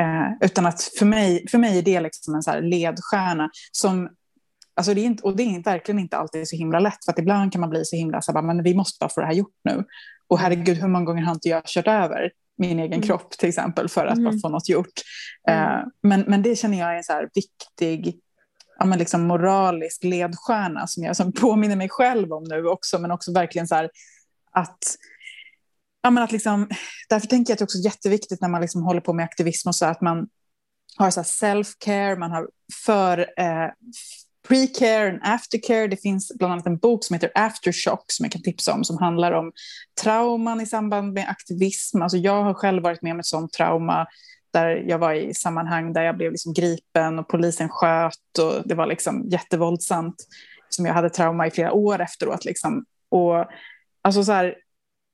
[0.00, 4.08] Eh, utan att för mig, för mig är det liksom en så här ledstjärna som
[4.78, 7.18] Alltså det är inte, och det är verkligen inte alltid så himla lätt, för att
[7.18, 9.34] ibland kan man bli så himla så här, men vi måste bara få det här
[9.34, 9.84] gjort nu.
[10.28, 13.02] Och herregud, hur många gånger har inte jag kört över min egen mm.
[13.02, 14.24] kropp till exempel för att mm.
[14.24, 15.02] bara få något gjort.
[15.48, 15.62] Mm.
[15.62, 18.20] Eh, men, men det känner jag är en så här viktig
[18.78, 23.10] ja, men liksom moralisk ledstjärna som jag som påminner mig själv om nu också, men
[23.10, 23.90] också verkligen så här
[24.52, 24.78] att
[26.02, 26.68] Ja, men att liksom,
[27.08, 29.68] därför tänker jag att det är också jätteviktigt när man liksom håller på med aktivism
[29.68, 30.28] och så att man,
[30.98, 32.48] har så self-care, man har
[32.86, 33.70] för eh,
[34.48, 35.86] pre-care and aftercare.
[35.86, 38.98] Det finns bland annat en bok som heter Aftershock som jag kan tipsa om som
[38.98, 39.52] handlar om
[40.02, 42.02] trauman i samband med aktivism.
[42.02, 44.06] Alltså jag har själv varit med om ett sånt trauma
[44.58, 48.74] där jag var i sammanhang där jag blev liksom gripen och polisen sköt och det
[48.74, 50.26] var liksom jättevåldsamt
[50.68, 52.44] som jag hade trauma i flera år efteråt.
[52.44, 52.84] Liksom.
[53.10, 53.44] Och,
[54.02, 54.54] alltså så här,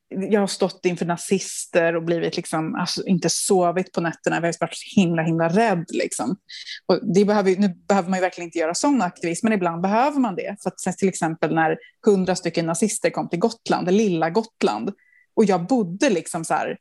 [0.08, 4.36] jag har stått inför nazister och blivit liksom, alltså, inte sovit på nätterna.
[4.36, 5.84] Jag har varit så himla, himla rädd.
[5.88, 6.36] Liksom.
[6.86, 10.20] Och det behöver, nu behöver man ju verkligen inte göra sån aktivism, men ibland behöver
[10.20, 10.56] man det.
[10.62, 14.92] För att till exempel när hundra stycken nazister kom till Gotland, det lilla Gotland,
[15.36, 16.78] och jag bodde liksom så här,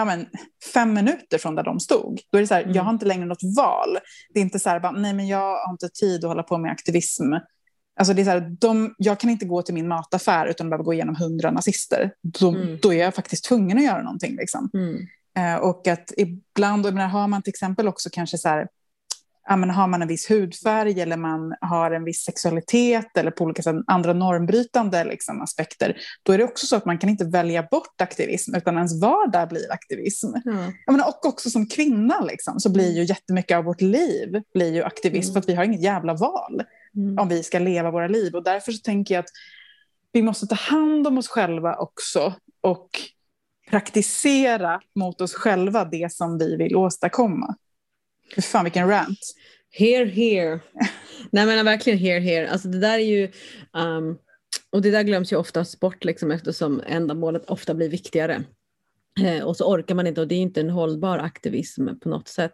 [0.00, 0.26] ja, men,
[0.74, 2.20] fem minuter från där de stod.
[2.32, 2.74] Då är det så här, mm.
[2.74, 3.98] jag har inte längre något val.
[4.34, 6.58] Det är inte så här, bara, nej men jag har inte tid att hålla på
[6.58, 7.32] med aktivism
[8.00, 10.84] Alltså det är så här, de, jag kan inte gå till min mataffär utan behöver
[10.84, 12.12] gå igenom hundra nazister.
[12.22, 12.78] Då, mm.
[12.82, 14.36] då, är jag faktiskt tvungen att göra någonting.
[14.36, 14.70] Liksom.
[14.74, 15.06] Mm.
[15.38, 18.68] Eh, och att ibland, och menar, har man till exempel också kanske så här,
[19.48, 23.44] ja, men har man en viss hudfärg eller man har en viss sexualitet eller på
[23.44, 27.24] olika sätt andra normbrytande liksom, aspekter, då är det också så att man kan inte
[27.24, 30.34] välja bort aktivism utan ens vardag blir aktivism.
[30.46, 30.72] Mm.
[30.86, 34.74] Jag menar, och också som kvinna liksom, så blir ju jättemycket av vårt liv blir
[34.74, 35.32] ju aktivism mm.
[35.32, 36.62] för att vi har inget jävla val
[36.96, 37.18] mm.
[37.18, 38.34] om vi ska leva våra liv.
[38.34, 39.30] Och därför så tänker jag att
[40.12, 42.90] vi måste ta hand om oss själva också och
[43.70, 47.56] praktisera mot oss själva det som vi vill åstadkomma.
[48.34, 49.34] Fy fan vilken rant.
[49.72, 50.60] Here, here.
[51.32, 52.50] Nej men verkligen here, here.
[52.50, 53.30] Alltså det där är ju,
[53.72, 54.18] um,
[54.72, 58.44] och det där glöms ju oftast bort liksom eftersom ändamålet ofta blir viktigare.
[59.20, 62.28] Eh, och så orkar man inte och det är inte en hållbar aktivism på något
[62.28, 62.52] sätt.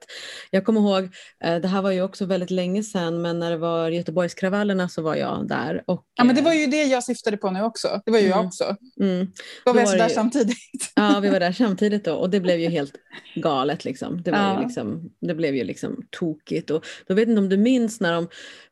[0.50, 1.04] Jag kommer ihåg,
[1.44, 5.02] eh, det här var ju också väldigt länge sedan, men när det var Göteborgskravallerna så
[5.02, 5.84] var jag där.
[5.86, 8.00] Och, ja, men det var ju det jag syftade på nu också.
[8.04, 8.76] Det var ju mm, jag också.
[9.00, 9.32] Mm.
[9.64, 10.92] Var vi där ju, samtidigt?
[10.94, 12.94] Ja, vi var där samtidigt då och det blev ju helt
[13.34, 13.84] galet.
[13.84, 14.22] Liksom.
[14.22, 14.58] Det, var ja.
[14.58, 16.70] ju liksom, det blev ju liksom tokigt.
[16.70, 18.28] Och då vet inte om du minns när de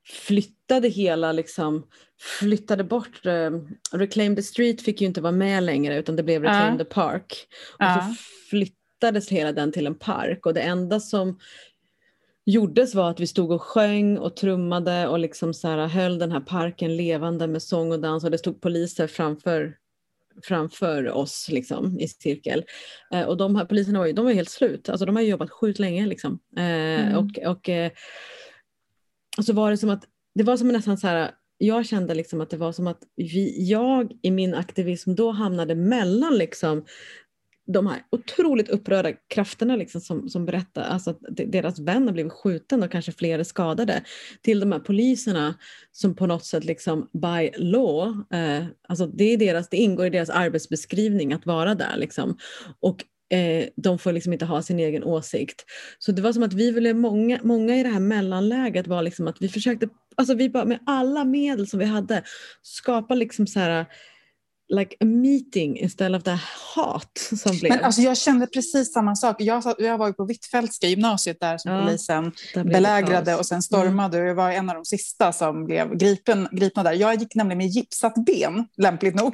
[0.07, 1.87] flyttade hela liksom,
[2.39, 3.51] flyttade bort, uh,
[3.93, 6.79] Reclaim the Street fick ju inte vara med längre utan det blev Reclaim uh.
[6.79, 7.47] the Park.
[7.79, 8.09] Och uh.
[8.09, 8.15] så
[8.51, 11.39] flyttades hela den till en park och det enda som
[12.47, 16.33] gjordes var att vi stod och sjöng och trummade och liksom så här höll den
[16.33, 19.77] här parken levande med sång och dans och det stod poliser framför
[20.43, 22.65] framför oss liksom, i cirkel.
[23.13, 25.51] Eh, och de här poliserna var ju, de var helt slut, alltså de har jobbat
[25.51, 26.07] sjukt länge.
[26.07, 26.39] Liksom.
[26.57, 27.17] Eh, mm.
[27.17, 27.91] Och, och eh,
[29.43, 30.05] så var det som att,
[30.35, 33.71] det var som nästan så här, jag kände liksom att det var som att vi,
[33.71, 36.85] jag i min aktivism då hamnade mellan liksom
[37.67, 42.33] de här otroligt upprörda krafterna liksom som, som berättar alltså att deras vän har blivit
[42.33, 44.05] skjuten och kanske fler är skadade
[44.43, 45.55] till de här poliserna
[45.93, 50.11] som på något sätt liksom by law, eh, alltså det, är deras, det ingår i
[50.11, 52.39] deras arbetsbeskrivning att vara där liksom.
[52.81, 55.65] Och eh, de får liksom inte ha sin egen åsikt.
[55.99, 59.29] Så det var som att vi ville, många, många i det här mellanläget var liksom
[59.29, 62.23] att vi försökte, alltså vi bara med alla medel som vi hade
[62.63, 63.87] skapa liksom så här
[64.69, 66.41] like a meeting istället för det
[66.75, 67.73] hat som blev.
[67.73, 69.37] Men alltså jag kände precis samma sak.
[69.39, 74.17] Jag, jag var ju på Hvitfeldtska gymnasiet där som ja, polisen belägrade och sen stormade.
[74.17, 74.29] Mm.
[74.29, 76.93] Jag var en av de sista som blev gripen, gripna där.
[76.93, 79.33] Jag gick nämligen med gipsat ben, lämpligt nog.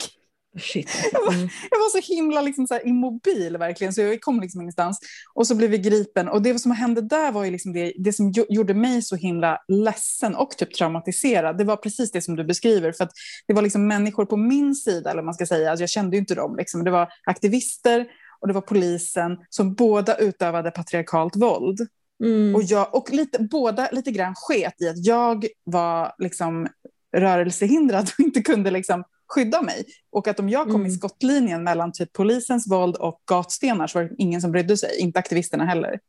[0.58, 0.90] Shit.
[1.12, 1.48] Jag, var, mm.
[1.70, 4.98] jag var så himla liksom så immobil verkligen, så jag kom liksom ingenstans.
[5.34, 6.28] Och så blev vi gripen.
[6.28, 9.58] Och det som hände där var ju liksom det, det som gjorde mig så himla
[9.68, 11.58] ledsen och typ traumatiserad.
[11.58, 12.92] Det var precis det som du beskriver.
[12.92, 13.12] För att
[13.46, 15.70] det var liksom människor på min sida, eller man ska säga.
[15.70, 16.56] Alltså jag kände ju inte dem.
[16.56, 16.84] Liksom.
[16.84, 18.06] Det var aktivister
[18.40, 21.80] och det var polisen som båda utövade patriarkalt våld.
[22.24, 22.54] Mm.
[22.54, 26.68] Och, jag, och lite, båda lite grann sket i att jag var liksom
[27.16, 29.84] rörelsehindrad och inte kunde liksom skydda mig.
[30.10, 30.86] Och att om jag kom mm.
[30.86, 34.98] i skottlinjen mellan typ polisens våld och gatstenar så var det ingen som brydde sig,
[34.98, 36.00] inte aktivisterna heller.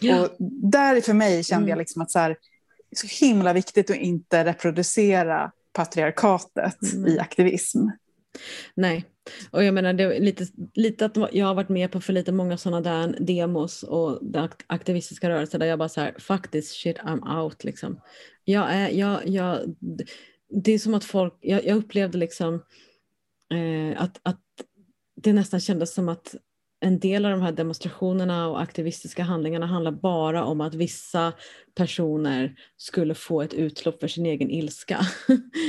[0.00, 0.20] Ja.
[0.20, 0.36] Och
[0.70, 1.68] där för mig kände mm.
[1.68, 2.36] jag liksom att så här,
[2.96, 7.06] så himla viktigt att inte reproducera patriarkatet mm.
[7.06, 7.78] i aktivism.
[8.74, 9.04] Nej,
[9.50, 12.32] och jag menar det är lite, lite att jag har varit med på för lite
[12.32, 14.20] många sådana där demos och
[14.66, 18.00] aktivistiska rörelser där jag bara så här, faktiskt shit I'm out liksom.
[18.44, 19.58] Jag är, jag, jag,
[20.48, 22.54] det är som att folk, jag, jag upplevde liksom
[23.54, 24.40] eh, att, att
[25.16, 26.34] det nästan kändes som att
[26.80, 31.32] en del av de här demonstrationerna och aktivistiska handlingarna handlar bara om att vissa
[31.74, 35.00] personer skulle få ett utlopp för sin egen ilska.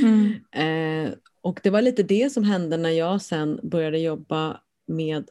[0.04, 0.34] Mm.
[1.08, 5.30] eh, och det var lite det som hände när jag sen började jobba med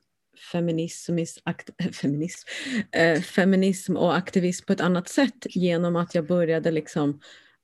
[0.53, 1.19] feminism,
[1.93, 2.49] feminism,
[2.93, 7.21] eh, feminism och aktivism på ett annat sätt genom att jag började liksom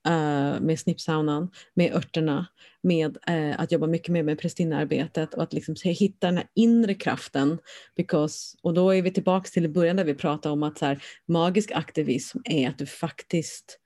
[0.09, 2.47] uh, med snippsaunan, med örterna,
[2.83, 6.95] med uh, att jobba mycket mer med prästinnearbetet och att liksom hitta den här inre
[6.95, 7.59] kraften.
[7.97, 11.03] Because, och då är vi tillbaka till början där vi pratade om att så här,
[11.29, 13.79] magisk aktivism är att du faktiskt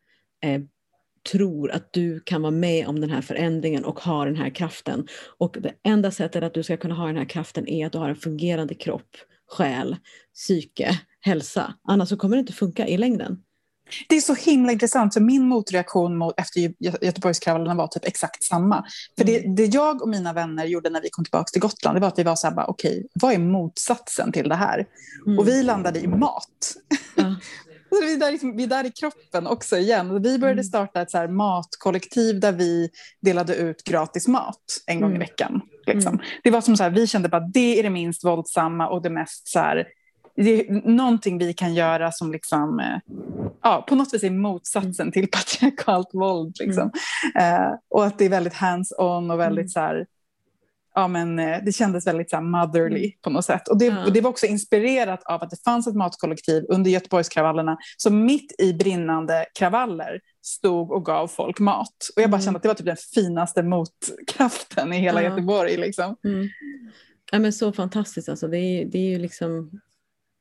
[0.47, 0.65] uh,
[1.33, 5.07] tror att du kan vara med om den här förändringen och ha den här kraften.
[5.39, 7.99] Och det enda sättet att du ska kunna ha den här kraften är att du
[7.99, 9.17] har en fungerande kropp,
[9.49, 9.97] själ,
[10.35, 11.75] psyke, hälsa.
[11.89, 13.43] Annars så kommer det inte funka i längden.
[14.09, 16.73] Det är så himla intressant, för min motreaktion mot, efter
[17.05, 18.85] Göteborgskravallerna var typ exakt samma.
[19.19, 19.55] För det, mm.
[19.57, 22.19] det, jag och mina vänner gjorde när vi kom tillbaka till Gotland, det var att
[22.19, 24.87] vi var så här, okej, okay, vad är motsatsen till det här?
[25.27, 25.39] Mm.
[25.39, 26.77] Och vi landade i mat.
[27.15, 27.37] Ja.
[28.01, 30.23] vi, är där, liksom, vi är där i kroppen också igen.
[30.23, 30.65] Vi började mm.
[30.65, 35.23] starta ett så här matkollektiv där vi delade ut gratis mat en gång mm.
[35.23, 35.61] i veckan.
[35.87, 36.15] Liksom.
[36.15, 36.27] Mm.
[36.43, 39.11] Det var som så här, vi kände att det är det minst våldsamma och det
[39.11, 39.87] mest så här,
[40.37, 43.15] det är någonting vi kan göra som liksom, eh,
[43.63, 46.57] ja, på något vis är motsatsen till patriarkalt våld.
[46.61, 46.91] Liksom.
[47.35, 47.63] Mm.
[47.63, 49.69] Eh, och att det är väldigt hands-on och väldigt mm.
[49.69, 50.07] så här,
[50.95, 53.13] ja, men, eh, det kändes väldigt så här, motherly mm.
[53.23, 53.69] på något sätt.
[53.69, 54.05] Och det, ja.
[54.05, 58.61] och det, var också inspirerat av att det fanns ett matkollektiv under Göteborgskravallerna som mitt
[58.61, 61.97] i brinnande kravaller stod och gav folk mat.
[62.17, 62.45] Och jag bara mm.
[62.45, 65.23] kände att det var typ den finaste motkraften i hela.
[65.23, 65.77] Göteborg.
[65.77, 66.17] Liksom.
[66.25, 66.49] Mm.
[67.33, 68.49] Ja, men så fantastiskt alltså.
[68.49, 69.81] Det är, det är ju liksom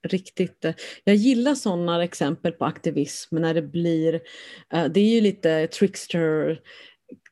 [0.04, 0.66] riktigt...
[0.66, 0.74] Eh,
[1.04, 4.14] jag gillar sådana exempel på aktivism när det blir...
[4.74, 6.60] Uh, det är ju lite trickster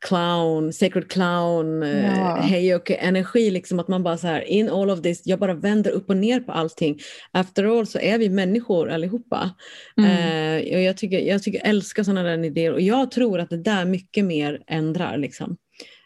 [0.07, 2.35] clown, sacred clown, eh, ja.
[2.35, 5.53] hej och energi, liksom att man bara så här, in all of this, jag bara
[5.53, 6.99] vänder upp och ner på allting.
[7.31, 9.55] After all så är vi människor allihopa.
[9.97, 10.67] Mm.
[10.67, 13.57] Eh, och jag, tycker, jag tycker, älskar sådana där idéer och jag tror att det
[13.57, 15.17] där mycket mer ändrar.
[15.17, 15.57] Liksom.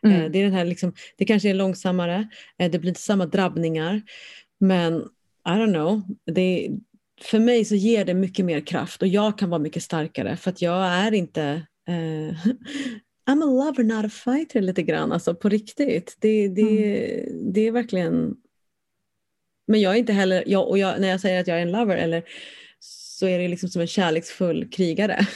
[0.05, 0.21] Mm.
[0.21, 3.25] Eh, det, är den här, liksom, det kanske är långsammare, eh, det blir inte samma
[3.25, 4.01] drabbningar,
[4.59, 5.03] men
[5.47, 6.69] I don't know, det,
[7.21, 10.49] för mig så ger det mycket mer kraft och jag kan vara mycket starkare för
[10.51, 12.35] att jag är inte eh,
[13.29, 16.17] I'm a lover not a fighter lite grann, alltså på riktigt.
[16.19, 17.53] Det, det, mm.
[17.53, 18.35] det är verkligen...
[19.67, 21.71] Men jag är inte heller, jag, och jag, när jag säger att jag är en
[21.71, 22.23] lover eller,
[22.79, 25.27] så är det liksom som en kärleksfull krigare.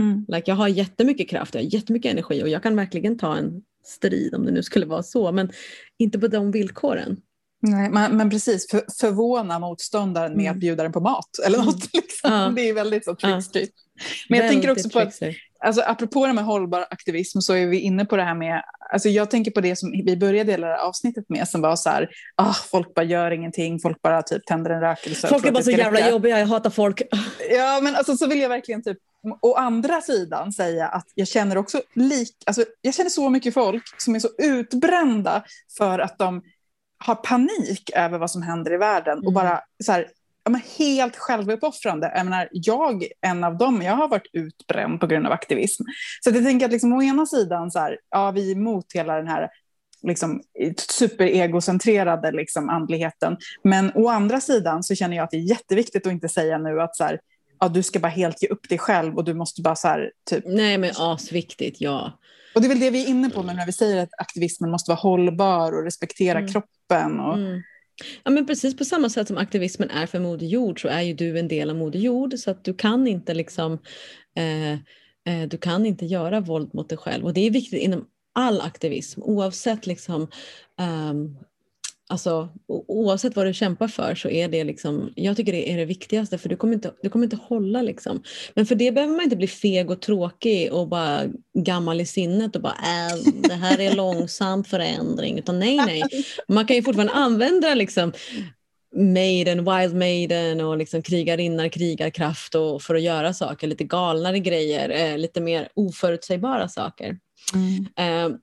[0.00, 0.26] Mm.
[0.28, 3.62] Like, jag har jättemycket kraft, jag har jättemycket energi och jag kan verkligen ta en
[3.84, 5.50] strid om det nu skulle vara så, men
[5.98, 7.20] inte på de villkoren.
[7.60, 10.52] Nej, men, men precis, för, förvåna motståndaren med mm.
[10.52, 11.66] att bjuda den på mat eller något.
[11.66, 11.88] Mm.
[11.92, 12.32] Liksom.
[12.32, 12.52] Ja.
[12.56, 13.70] Det är väldigt så trickstreet.
[13.74, 14.04] Ja.
[14.28, 15.22] Men jag väldigt tänker också på att,
[15.58, 19.08] alltså, apropå det med hållbar aktivism så är vi inne på det här med, alltså
[19.08, 22.54] jag tänker på det som vi började hela avsnittet med som var så här, ah,
[22.54, 25.28] folk bara gör ingenting, folk bara typ tänder en rökelse.
[25.28, 26.10] Folk är bara så jävla räcka.
[26.10, 27.02] jobbiga, jag hatar folk.
[27.50, 28.98] Ja, men alltså, så vill jag verkligen typ
[29.42, 34.00] å andra sidan säga att jag känner också lik, alltså, jag känner så mycket folk
[34.02, 35.44] som är så utbrända
[35.78, 36.42] för att de
[36.98, 39.26] har panik över vad som händer i världen mm.
[39.26, 40.08] och bara så här,
[40.44, 42.12] ja, men helt självuppoffrande.
[42.14, 45.82] Jag menar, jag, en av dem, jag har varit utbränd på grund av aktivism.
[46.24, 49.16] Så jag tänker att liksom, å ena sidan, så här, ja, vi är emot hela
[49.16, 49.48] den här
[50.02, 50.42] liksom,
[50.90, 53.36] superegocentrerade liksom, andligheten.
[53.62, 56.80] Men å andra sidan så känner jag att det är jätteviktigt att inte säga nu
[56.80, 57.20] att så här,
[57.60, 60.12] ja, du ska bara helt ge upp dig själv och du måste bara så här,
[60.30, 60.44] typ...
[60.46, 62.12] Nej men asviktigt, ja.
[62.58, 64.90] Och det är väl det vi är inne på när vi säger att aktivismen måste
[64.90, 66.52] vara hållbar och respektera mm.
[66.52, 67.20] kroppen.
[67.20, 67.34] Och...
[67.34, 67.62] Mm.
[68.24, 71.14] Ja men precis på samma sätt som aktivismen är för Moder Jord så är ju
[71.14, 73.78] du en del av Moder Jord så att du kan inte liksom
[74.36, 78.06] eh, eh, du kan inte göra våld mot dig själv och det är viktigt inom
[78.34, 80.28] all aktivism oavsett liksom
[81.10, 81.38] um,
[82.10, 85.84] Alltså, oavsett vad du kämpar för så är det liksom, jag tycker det är det
[85.84, 88.22] viktigaste för du kommer inte, du kommer inte hålla liksom.
[88.54, 91.24] Men för det behöver man inte bli feg och tråkig och bara
[91.58, 95.38] gammal i sinnet och bara äh, det här är långsam förändring.
[95.38, 96.02] Utan nej, nej.
[96.48, 98.12] Man kan ju fortfarande använda liksom
[98.96, 104.88] Maiden, Wild Maiden och liksom krigarinnar, krigarkraft och för att göra saker, lite galnare grejer,
[104.88, 107.18] eh, lite mer oförutsägbara saker.
[107.54, 108.38] Mm.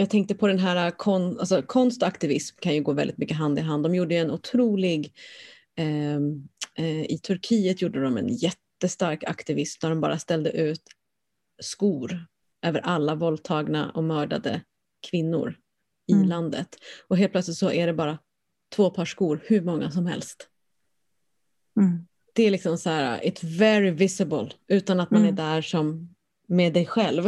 [0.00, 3.36] Jag tänkte på den här kon, alltså konst och aktivism kan ju gå väldigt mycket
[3.36, 3.82] hand i hand.
[3.82, 5.12] De gjorde en otrolig,
[5.76, 6.16] eh,
[6.74, 10.82] eh, i Turkiet gjorde de en jättestark aktivism där de bara ställde ut
[11.62, 12.26] skor
[12.62, 14.62] över alla våldtagna och mördade
[15.10, 15.54] kvinnor
[16.06, 16.28] i mm.
[16.28, 16.76] landet.
[17.08, 18.18] Och helt plötsligt så är det bara
[18.76, 20.48] två par skor, hur många som helst.
[21.80, 22.06] Mm.
[22.34, 25.32] Det är liksom så här, it's very visible utan att man mm.
[25.32, 26.14] är där som
[26.48, 27.24] med dig själv.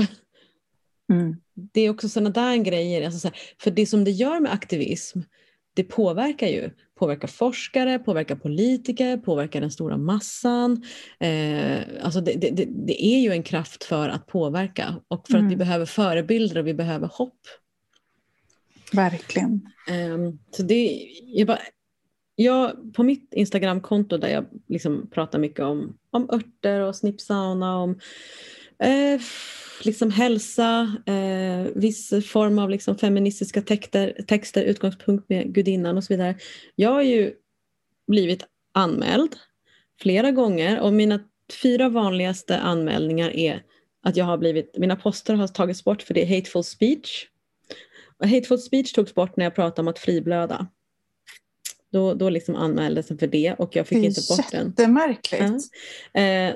[1.54, 4.52] Det är också sådana där grejer, alltså så här, för det som det gör med
[4.52, 5.20] aktivism,
[5.74, 6.70] det påverkar ju.
[6.98, 10.84] Påverkar forskare, påverkar politiker, påverkar den stora massan.
[11.20, 15.46] Eh, alltså det, det, det, är ju en kraft för att påverka och för mm.
[15.46, 15.66] att vi mm.
[15.66, 17.40] behöver förebilder och vi behöver hopp.
[18.92, 19.68] Verkligen.
[19.88, 21.58] Eh, så det, jag bara,
[22.36, 27.98] jag, på mitt Instagramkonto där jag liksom pratar mycket om, om örter och snippsauna, om
[28.78, 29.20] Eh,
[29.82, 36.12] liksom hälsa, eh, viss form av liksom feministiska texter, texter, utgångspunkt med gudinnan och så
[36.12, 36.36] vidare.
[36.74, 37.32] Jag har ju
[38.06, 38.44] blivit
[38.74, 39.36] anmäld
[40.00, 41.20] flera gånger och mina
[41.62, 43.62] fyra vanligaste anmälningar är
[44.02, 47.26] att jag har blivit, mina poster har tagits bort för det är hateful speech.
[48.18, 50.66] Och hateful speech togs bort när jag pratade om att friblöda.
[51.92, 54.66] Då, då liksom anmäldes den för det och jag fick inte bort den.
[54.66, 55.70] Jättemärkligt.
[56.12, 56.20] Ja.
[56.20, 56.54] Eh,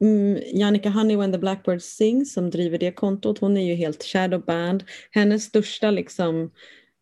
[0.00, 4.04] mm, Jannica Honey When the Blackbird Sings som driver det kontot, hon är ju helt
[4.04, 4.84] shadowbanned.
[5.10, 6.50] Hennes största liksom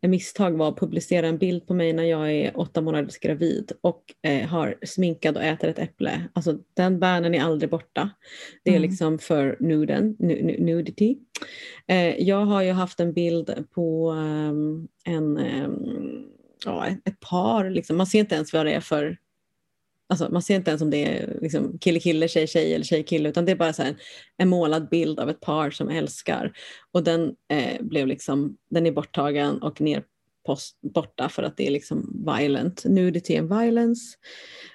[0.08, 4.02] misstag var att publicera en bild på mig när jag är åtta månaders gravid och
[4.22, 6.28] eh, har sminkad och äter ett äpple.
[6.32, 8.10] Alltså den bannen är aldrig borta.
[8.64, 8.88] Det är mm.
[8.88, 10.16] liksom för nuden,
[10.58, 11.18] nudity.
[11.88, 16.26] Eh, jag har ju haft en bild på um, en, um,
[16.64, 17.96] ja, ett par, liksom.
[17.96, 19.16] man ser inte ens vad det är för
[20.08, 23.52] Alltså, man ser inte ens om det är liksom kille-kille, tjej-tjej eller tjej-kille utan det
[23.52, 23.96] är bara så en,
[24.36, 26.52] en, målad bild av ett par som älskar.
[26.92, 30.02] Och den, eh, blev liksom, den är borttagen och ner
[30.46, 32.84] post, borta för att det är liksom violent.
[32.84, 34.16] Nudity and violence.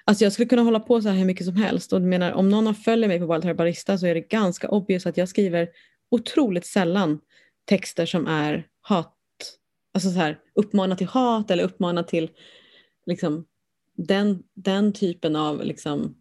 [0.05, 2.49] Alltså jag skulle kunna hålla på så här hur mycket som helst och menar, om
[2.49, 5.69] någon följer mig på Wild Herbarista så är det ganska obvious att jag skriver
[6.11, 7.19] otroligt sällan
[7.65, 9.15] texter som är hat,
[9.93, 12.29] alltså så här, uppmanar till hat eller uppmanar till
[13.05, 13.45] liksom,
[13.97, 16.15] den, den typen av liksom,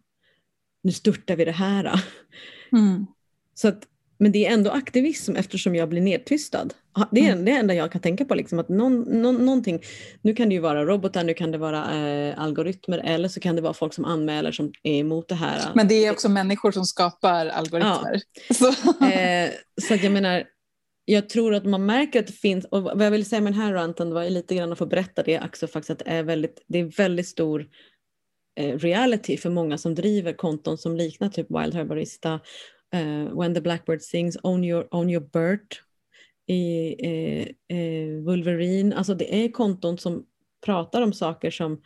[0.83, 2.03] nu störtar vi det här.
[2.71, 3.05] Mm.
[3.53, 3.83] Så att,
[4.17, 6.67] men det är ändå aktivism eftersom jag blir nedtystad.
[7.11, 7.45] Det är mm.
[7.45, 8.35] det enda jag kan tänka på.
[8.35, 9.81] Liksom, att någon, någon, någonting,
[10.21, 13.55] nu kan det ju vara robotar, nu kan det vara eh, algoritmer eller så kan
[13.55, 15.71] det vara folk som anmäler som är emot det här.
[15.75, 18.21] Men det är också människor som skapar algoritmer.
[18.49, 18.55] Ja.
[18.73, 19.05] Så.
[19.05, 19.49] Eh,
[19.81, 20.43] så jag menar,
[21.05, 23.61] jag tror att man märker att det finns, och vad jag vill säga med den
[23.61, 26.63] här ranten var lite grann att få berätta det också faktiskt att det är väldigt,
[26.67, 27.69] det är väldigt stor
[28.55, 32.33] eh, reality för många som driver konton som liknar typ Wild Herbarista,
[32.95, 35.75] uh, When the Blackbird Sings, Own Your, Own your Bird
[36.47, 38.95] i eh, eh, Wolverine.
[38.95, 40.25] Alltså det är konton som
[40.65, 41.81] pratar om saker som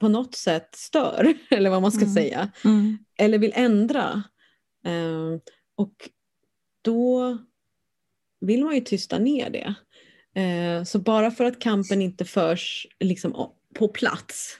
[0.00, 2.14] på något sätt stör, eller vad man ska mm.
[2.14, 2.98] säga, mm.
[3.18, 4.22] eller vill ändra.
[4.86, 5.38] Uh,
[5.76, 6.08] och
[6.88, 7.38] då
[8.40, 9.74] vill man ju tysta ner det.
[10.40, 14.58] Eh, så bara för att kampen inte förs liksom på plats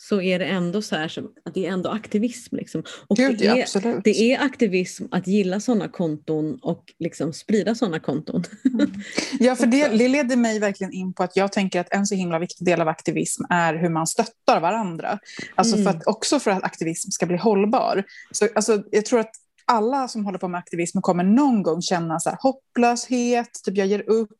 [0.00, 2.56] så är det ändå så här som, att det är ändå aktivism.
[2.56, 2.82] Liksom.
[3.08, 8.00] Och Gud, det, är, det är aktivism att gilla sådana konton och liksom sprida sådana
[8.00, 8.44] konton.
[8.64, 8.92] Mm.
[9.40, 12.14] Ja, för det, det leder mig verkligen in på att jag tänker att en så
[12.14, 15.18] himla viktig del av aktivism är hur man stöttar varandra.
[15.54, 15.84] Alltså mm.
[15.84, 18.04] för att, också för att aktivism ska bli hållbar.
[18.30, 19.32] Så, alltså, jag tror att
[19.68, 23.86] alla som håller på med aktivism kommer någon gång känna så här, hopplöshet, typ jag
[23.86, 24.30] ger upp,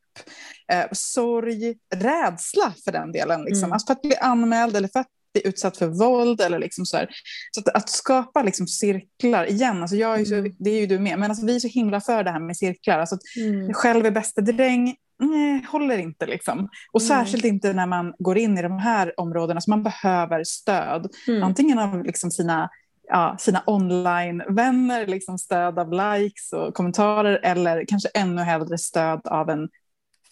[0.72, 3.42] eh, sorg, rädsla för den delen.
[3.42, 3.64] Liksom.
[3.64, 3.72] Mm.
[3.72, 6.40] Alltså för att bli anmäld eller för att bli utsatt för våld.
[6.40, 7.08] Eller liksom så här.
[7.50, 10.54] så att, att skapa liksom cirklar igen, alltså jag är så, mm.
[10.58, 12.56] det är ju du med, men alltså vi är så himla för det här med
[12.56, 12.98] cirklar.
[12.98, 13.74] Alltså mm.
[13.74, 16.26] Själv är bästa dräng, nej, håller inte.
[16.26, 16.68] Liksom.
[16.92, 17.08] Och mm.
[17.08, 21.10] särskilt inte när man går in i de här områdena, så man behöver stöd.
[21.28, 21.42] Mm.
[21.42, 22.70] Antingen av liksom sina
[23.08, 29.50] ja, sina online-vänner, liksom stöd av likes och kommentarer eller kanske ännu hellre stöd av
[29.50, 29.68] en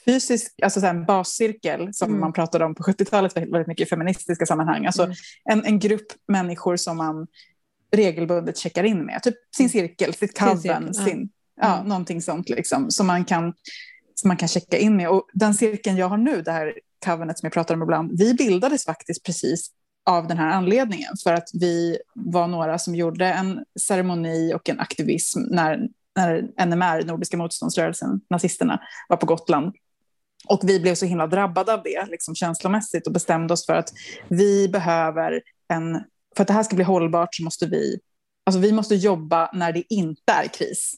[0.05, 2.20] fysisk, alltså så en bascirkel som mm.
[2.20, 4.87] man pratade om på 70-talet väldigt mycket i feministiska sammanhang.
[4.87, 5.16] Alltså mm.
[5.45, 7.27] en, en grupp människor som man
[7.93, 11.29] regelbundet checkar in med, typ sin cirkel, sitt coven, sin, sin
[11.61, 11.66] ja.
[11.66, 11.89] ja, mm.
[11.89, 13.53] någonting sånt liksom, som man kan
[14.14, 15.09] som man kan checka in med.
[15.09, 16.74] Och den cirkeln jag har nu, det här
[17.05, 19.70] covenet som jag pratar om ibland, vi bildades faktiskt precis
[20.07, 21.13] av den här anledningen.
[21.23, 27.07] För att vi var några som gjorde en ceremoni och en aktivism när, när NMR,
[27.07, 29.75] Nordiska motståndsrörelsen, nazisterna, var på Gotland.
[30.49, 33.93] Och vi blev så himla drabbade av det liksom känslomässigt och bestämde oss för att
[34.29, 36.03] vi behöver en...
[36.37, 37.99] För att det här ska bli hållbart så måste vi...
[38.47, 40.95] Alltså vi måste jobba när det inte är kris.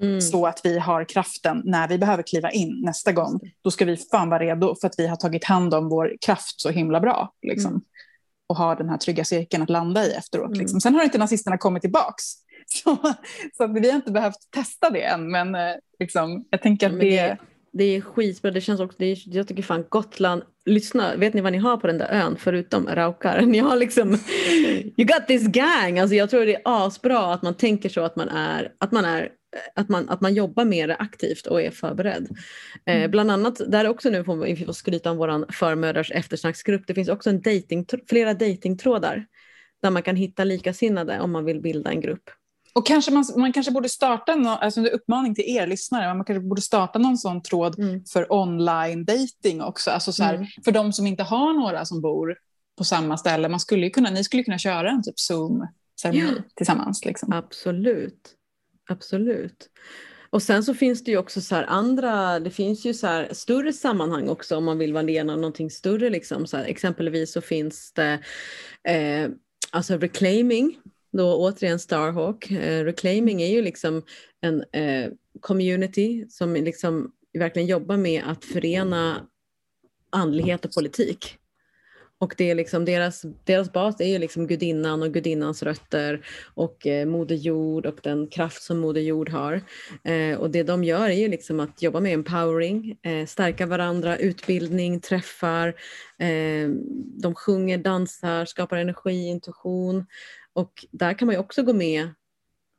[0.00, 0.20] Mm.
[0.20, 3.40] Så att vi har kraften när vi behöver kliva in nästa gång.
[3.64, 6.60] Då ska vi fan vara redo för att vi har tagit hand om vår kraft
[6.60, 7.32] så himla bra.
[7.42, 7.70] Liksom.
[7.70, 7.82] Mm
[8.46, 10.46] och ha den här trygga cirkeln att landa i efteråt.
[10.46, 10.58] Mm.
[10.60, 10.80] Liksom.
[10.80, 12.24] Sen har inte nazisterna kommit tillbaks.
[12.66, 12.98] Så,
[13.56, 17.10] så vi har inte behövt testa det än, men eh, liksom, jag tänker att det...
[17.10, 17.38] det...
[17.78, 21.40] Det är skitbra, det känns också, det är, jag tycker fan Gotland, lyssna, vet ni
[21.40, 23.40] vad ni har på den där ön förutom raukar?
[23.46, 24.18] Ni har liksom,
[24.96, 28.16] you got this gang, alltså jag tror det är asbra att man tänker så att
[28.16, 29.28] man är, att man är
[29.74, 32.28] att man, att man jobbar mer aktivt och är förberedd.
[32.86, 33.10] Eh, mm.
[33.10, 37.30] bland annat, där också nu får vi skryta om vår förmödrars eftersnacksgrupp, det finns också
[37.30, 39.26] en dating, flera datingtrådar
[39.82, 42.30] där man kan hitta likasinnade om man vill bilda en grupp.
[42.76, 46.24] Och kanske man, man kanske borde starta, no, alltså en uppmaning till er lyssnare, man
[46.24, 48.04] kanske borde starta någon sån tråd mm.
[48.04, 49.90] för online dating också.
[49.90, 50.46] Alltså så här, mm.
[50.64, 52.36] För de som inte har några som bor
[52.78, 56.42] på samma ställe, man skulle kunna, ni skulle kunna köra en typ Zoom-ceremoni ja.
[56.56, 57.04] tillsammans.
[57.04, 57.32] Liksom.
[57.32, 58.34] Absolut.
[58.88, 59.70] Absolut.
[60.30, 64.28] Och sen så finns det ju också så andra, det finns ju så större sammanhang
[64.28, 66.10] också om man vill vara del av någonting större.
[66.10, 66.46] Liksom.
[66.46, 68.18] Så här, exempelvis så finns det
[68.88, 69.30] eh,
[69.70, 70.78] alltså reclaiming,
[71.16, 72.50] då återigen Starhawk.
[72.50, 74.02] Eh, reclaiming är ju liksom
[74.40, 75.10] en eh,
[75.40, 79.26] community som liksom verkligen jobbar med att förena
[80.10, 81.38] andlighet och politik.
[82.18, 86.86] Och det är liksom deras, deras bas är ju liksom gudinnan och gudinnans rötter och
[86.86, 89.60] eh, Moder Jord och den kraft som Moder Jord har.
[90.04, 94.16] Eh, och det de gör är ju liksom att jobba med empowering, eh, stärka varandra,
[94.16, 95.68] utbildning, träffar.
[96.18, 96.68] Eh,
[97.22, 100.06] de sjunger, dansar, skapar energi, intuition.
[100.54, 102.08] Och där kan man ju också gå med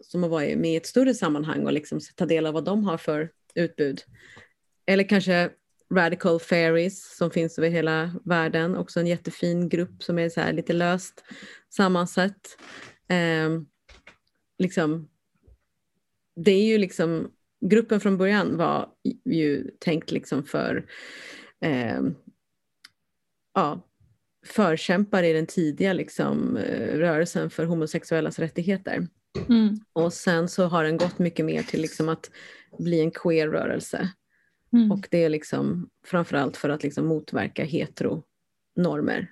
[0.04, 2.84] som att vara med i ett större sammanhang och liksom ta del av vad de
[2.84, 4.02] har för utbud.
[4.86, 5.50] Eller kanske
[5.94, 8.76] Radical Fairies som finns över hela världen.
[8.76, 11.24] Också en jättefin grupp som är så här lite löst
[11.70, 12.58] sammansatt.
[13.10, 13.62] Eh,
[14.58, 15.10] liksom,
[16.36, 17.32] det är ju liksom,
[17.66, 18.90] gruppen från början var
[19.26, 20.86] ju tänkt liksom för
[21.62, 22.02] eh,
[23.54, 23.82] ja,
[24.46, 29.08] förkämpar i den tidiga liksom, eh, rörelsen för homosexuellas rättigheter.
[29.50, 29.80] Mm.
[29.94, 32.32] Och sen så har den gått mycket mer till liksom att
[32.80, 34.10] bli en queer-rörelse.
[34.74, 34.92] Mm.
[34.92, 39.32] Och det är liksom framförallt för att liksom motverka heteronormer.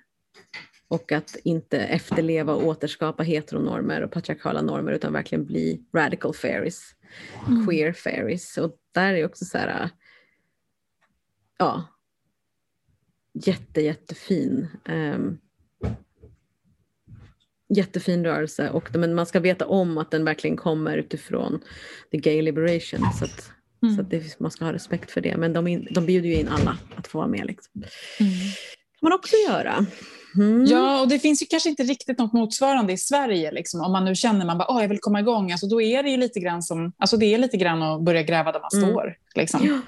[0.88, 6.94] Och att inte efterleva och återskapa heteronormer och patriarkala normer utan verkligen bli radical fairies,
[7.48, 7.66] mm.
[7.66, 8.58] queer fairies.
[8.58, 9.90] Och där är också så här,
[11.58, 11.84] ja,
[13.34, 14.68] jätte, jättefin.
[14.88, 15.38] Um,
[17.76, 21.60] jättefin rörelse och men man ska veta om att den verkligen kommer utifrån
[22.10, 23.12] the gay liberation.
[23.18, 23.54] Så att
[23.84, 23.96] Mm.
[23.96, 25.36] Så det, man ska ha respekt för det.
[25.36, 27.46] Men de, de bjuder ju in alla att få vara med.
[27.46, 27.72] Liksom.
[28.20, 28.32] Mm.
[29.00, 29.86] kan man också göra.
[30.36, 30.64] Mm.
[30.64, 33.52] Ja, och det finns ju kanske inte riktigt något motsvarande i Sverige.
[33.52, 33.80] Liksom.
[33.80, 36.10] Om man nu känner man bara, oh, jag vill komma igång, alltså, då är det
[36.10, 38.90] ju lite grann som, alltså, det är lite grann att börja gräva där man mm.
[38.90, 39.16] står.
[39.34, 39.60] Liksom.
[39.66, 39.80] Ja.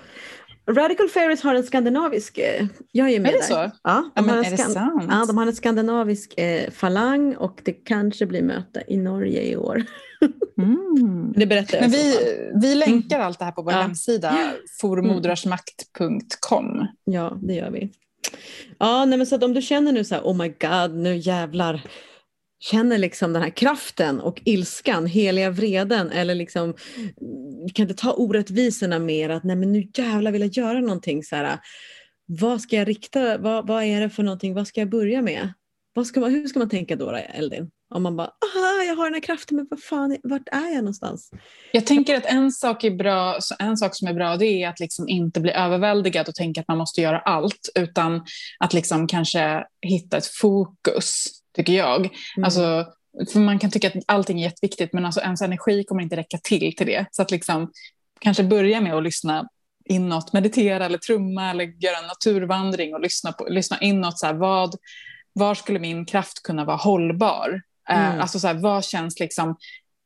[0.71, 3.47] Radical Fairies har en skandinavisk, eh, jag är med är det där.
[3.47, 3.71] Så?
[3.83, 5.07] Ja, de, ja, har, en sant?
[5.11, 9.57] Ja, de har en skandinavisk eh, falang och det kanske blir möte i Norge i
[9.57, 9.83] år.
[10.59, 11.33] Mm.
[11.37, 12.17] Det berättar Men vi,
[12.55, 13.81] vi länkar allt det här på vår ja.
[13.81, 14.37] hemsida,
[14.81, 16.87] formodrarsmakt.com.
[17.05, 17.93] Ja, det gör vi.
[18.79, 21.83] Ja, nej, men så om du känner nu så här, oh my god, nu jävlar,
[22.61, 26.75] känner liksom den här kraften och ilskan, heliga vreden eller liksom
[27.75, 31.37] kan inte ta orättvisorna mer att nej men nu jävlar vill jag göra någonting så
[31.37, 31.59] här.
[32.27, 35.53] Vad ska jag rikta, vad, vad är det för någonting, vad ska jag börja med?
[35.95, 37.71] Vad ska man, hur ska man tänka då, Eldin?
[37.95, 40.77] Om man bara, aha, jag har den här kraften, men vad fan, vart är jag
[40.77, 41.31] någonstans?
[41.73, 44.81] Jag tänker att en sak, är bra, en sak som är bra det är att
[44.81, 48.25] liksom inte bli överväldigad och tänka att man måste göra allt, utan
[48.59, 51.27] att liksom kanske hitta ett fokus,
[51.57, 52.01] tycker jag.
[52.01, 52.45] Mm.
[52.45, 52.87] Alltså,
[53.33, 56.39] för man kan tycka att allting är jätteviktigt, men alltså ens energi kommer inte räcka
[56.39, 57.07] till till det.
[57.11, 57.73] Så att liksom,
[58.21, 59.49] kanske börja med att lyssna
[59.85, 64.19] inåt, meditera eller trumma eller göra en naturvandring och lyssna, på, lyssna inåt.
[64.19, 64.75] Så här, vad,
[65.33, 67.63] var skulle min kraft kunna vara hållbar?
[67.91, 68.21] Eh, mm.
[68.21, 69.57] Alltså så här, vad känns liksom,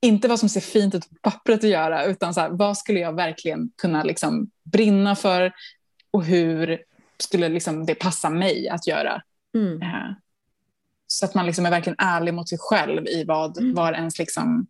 [0.03, 3.01] inte vad som ser fint ut på pappret att göra, utan så här, vad skulle
[3.01, 5.53] jag verkligen kunna liksom brinna för
[6.11, 6.83] och hur
[7.19, 9.23] skulle liksom det passa mig att göra?
[9.55, 9.83] Mm.
[9.83, 10.13] Uh,
[11.13, 13.75] så att man liksom är verkligen ärlig mot sig själv i vad, mm.
[13.75, 14.67] var ens liksom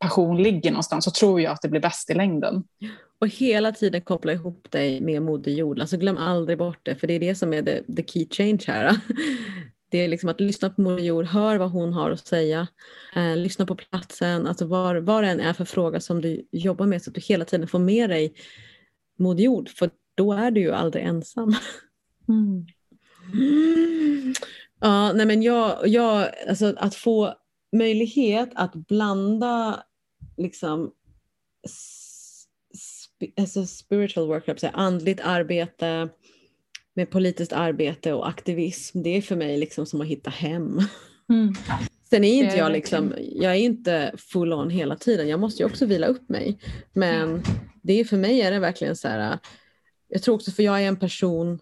[0.00, 2.64] passion ligger någonstans, så tror jag att det blir bäst i längden.
[3.20, 5.80] Och hela tiden koppla ihop dig med Moder Jord.
[5.80, 8.64] Alltså glöm aldrig bort det, för det är det som är the, the key change
[8.66, 8.96] här.
[9.90, 12.68] Det är liksom att lyssna på Moder Jord, hör vad hon har att säga,
[13.16, 16.86] eh, lyssna på platsen, alltså vad, vad det än är för fråga som du jobbar
[16.86, 18.34] med så att du hela tiden får med dig
[19.18, 21.54] Moder Jord, för då är du ju aldrig ensam.
[22.28, 22.66] Mm.
[23.32, 24.34] Mm.
[24.80, 27.34] Ja, nej men jag, jag, alltså att få
[27.76, 29.82] möjlighet att blanda
[30.36, 30.92] liksom
[33.36, 36.08] alltså spiritual workshops, andligt arbete,
[36.94, 40.80] med politiskt arbete och aktivism, det är för mig liksom som att hitta hem.
[41.28, 41.54] Mm.
[42.10, 45.66] Sen är inte jag liksom, jag är inte full on hela tiden, jag måste ju
[45.66, 46.58] också vila upp mig.
[46.92, 47.42] Men
[47.82, 49.38] det är för mig är det verkligen så här,
[50.08, 51.58] jag tror också för jag är en person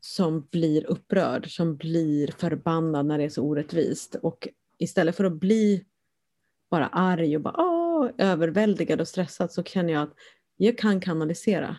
[0.00, 4.14] som blir upprörd, som blir förbannad när det är så orättvist.
[4.14, 4.48] Och
[4.78, 5.84] istället för att bli
[6.70, 10.14] bara arg och bara åh, överväldigad och stressad så kan jag att
[10.56, 11.76] jag kan kanalisera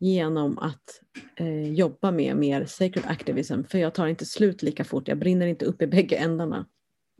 [0.00, 1.00] genom att
[1.36, 5.46] eh, jobba med mer sacred activism för jag tar inte slut lika fort, jag brinner
[5.46, 6.66] inte upp i bägge ändarna.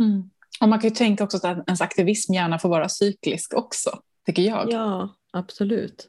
[0.02, 0.30] Mm.
[0.60, 3.90] Och man kan ju tänka också att ens aktivism gärna får vara cyklisk också,
[4.26, 4.72] tycker jag.
[4.72, 6.08] Ja, absolut.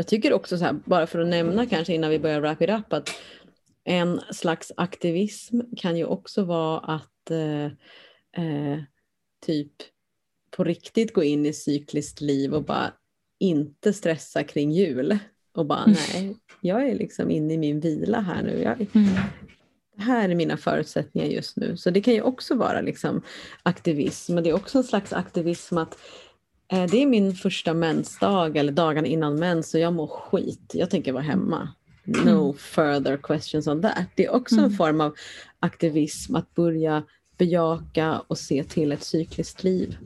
[0.00, 2.70] Jag tycker också så här, bara för att nämna kanske innan vi börjar wrap it
[2.70, 3.10] up, att
[3.84, 7.64] en slags aktivism kan ju också vara att eh,
[8.44, 8.82] eh,
[9.46, 9.72] typ
[10.50, 12.92] på riktigt gå in i cykliskt liv och bara
[13.38, 15.18] inte stressa kring jul.
[15.52, 15.96] Och bara mm.
[16.12, 18.62] nej, jag är liksom inne i min vila här nu.
[18.62, 19.14] Jag, mm.
[19.96, 21.76] Det här är mina förutsättningar just nu.
[21.76, 23.22] Så det kan ju också vara liksom
[23.62, 24.34] aktivism.
[24.34, 25.98] Men det är också en slags aktivism att
[26.68, 30.72] det är min första mensdag eller dagarna innan mens och jag mår skit.
[30.74, 31.68] Jag tänker vara hemma.
[32.04, 32.54] No mm.
[32.54, 34.06] further questions on that.
[34.14, 34.64] Det är också mm.
[34.64, 35.14] en form av
[35.60, 37.02] aktivism att börja
[37.38, 39.98] bejaka och se till ett cykliskt liv.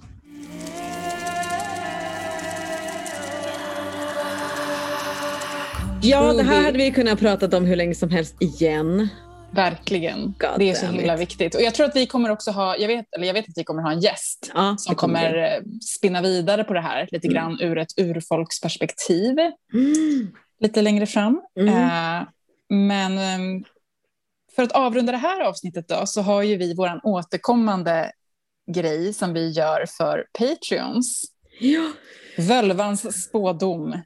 [6.03, 9.09] Ja, det här hade vi kunnat prata om hur länge som helst igen.
[9.55, 10.35] Verkligen.
[10.39, 11.21] God det är så himla it.
[11.21, 11.55] viktigt.
[11.55, 13.65] Och jag tror att vi kommer också ha, jag vet, eller jag vet att vi
[13.65, 15.63] kommer ha en gäst ja, som kommer, kommer eh,
[15.97, 17.35] spinna vidare på det här lite mm.
[17.35, 19.39] grann ur ett urfolksperspektiv.
[19.75, 20.33] Mm.
[20.61, 21.43] Lite längre fram.
[21.61, 21.75] Mm.
[21.75, 22.29] Uh,
[22.69, 23.65] men um,
[24.57, 28.13] för att avrunda det här avsnittet då så har ju vi vår återkommande
[28.75, 31.25] grej som vi gör för Patreons.
[31.61, 31.93] Ja.
[32.39, 33.99] Völvans spådom.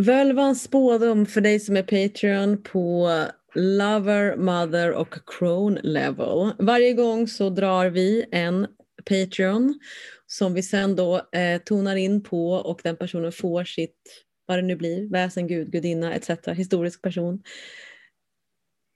[0.00, 3.10] Völvans spådom för dig som är Patreon på
[3.54, 6.52] Lover, Mother och Crone level.
[6.58, 8.66] Varje gång så drar vi en
[9.04, 9.78] Patreon
[10.26, 14.62] som vi sen då eh, tonar in på och den personen får sitt, vad det
[14.62, 16.30] nu blir, väsen, gud, gudinna etc.
[16.46, 17.42] Historisk person.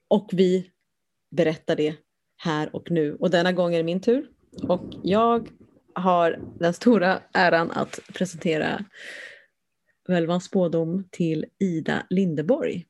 [0.07, 0.69] Och vi
[1.31, 1.95] berättar det
[2.37, 3.15] här och nu.
[3.15, 4.29] Och denna gång är det min tur.
[4.61, 5.49] Och jag
[5.95, 8.85] har den stora äran att presentera
[10.07, 12.85] Völvans spådom till Ida Lindeborg.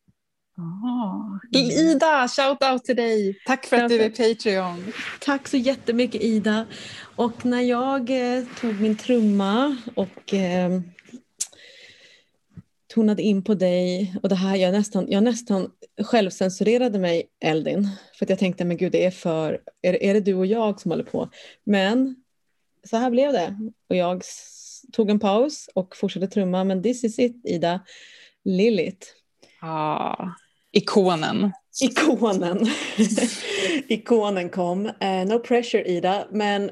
[0.57, 1.39] Oh.
[1.51, 3.39] Ida, shout out till dig.
[3.45, 4.93] Tack för att du är Patreon.
[5.19, 6.65] Tack så jättemycket Ida.
[7.15, 10.81] Och när jag eh, tog min trumma och eh,
[12.93, 17.89] tonade in på dig och det här, jag nästan, jag nästan självcensurerade mig Eldin.
[18.19, 20.81] För att jag tänkte, men gud det är för, är, är det du och jag
[20.81, 21.29] som håller på?
[21.63, 22.15] Men
[22.83, 23.55] så här blev det.
[23.89, 24.23] Och jag
[24.91, 27.79] tog en paus och fortsatte trumma, men this is it Ida.
[28.45, 29.07] Lilith.
[29.61, 30.29] Ah,
[30.74, 31.51] ikonen.
[31.82, 32.67] Ikonen.
[33.88, 34.86] ikonen kom.
[34.86, 36.71] Uh, no pressure Ida, men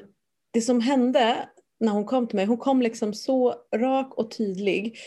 [0.53, 1.49] det som hände
[1.79, 4.97] när hon kom till mig, hon kom liksom så rak och tydlig.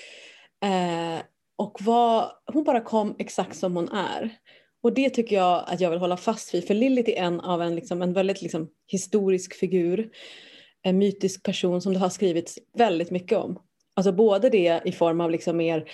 [0.64, 1.22] Uh,
[1.56, 4.30] och var, hon bara kom exakt som hon är.
[4.82, 7.62] Och det tycker jag att jag vill hålla fast vid, för Lilith är en av
[7.62, 10.10] en, liksom, en väldigt liksom, historisk figur
[10.84, 13.58] en mytisk person som det har skrivits väldigt mycket om.
[13.96, 15.84] Alltså både det i form av liksom mer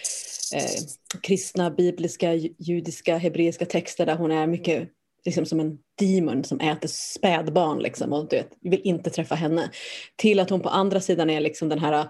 [0.54, 4.88] eh, kristna, bibliska, judiska, hebreiska texter där hon är mycket
[5.24, 9.70] liksom som en demon som äter spädbarn liksom, och du vet, vill inte träffa henne.
[10.16, 12.06] Till att hon på andra sidan är liksom den här eh,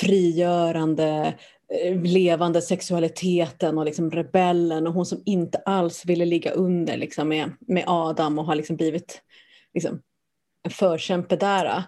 [0.00, 1.34] frigörande,
[1.84, 7.28] eh, levande sexualiteten och liksom rebellen och hon som inte alls ville ligga under liksom
[7.28, 9.22] med, med Adam och har liksom blivit
[9.74, 10.00] liksom,
[10.62, 11.84] en förkämpe där.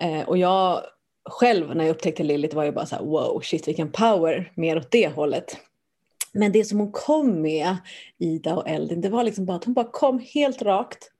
[0.00, 0.82] Eh, och jag
[1.24, 4.76] själv när jag upptäckte Lilith var jag bara så här, wow, shit vilken power, mer
[4.76, 5.56] åt det hållet.
[6.32, 7.76] Men det som hon kom med,
[8.18, 11.10] Ida och Eldin, det var liksom bara att hon bara kom helt rakt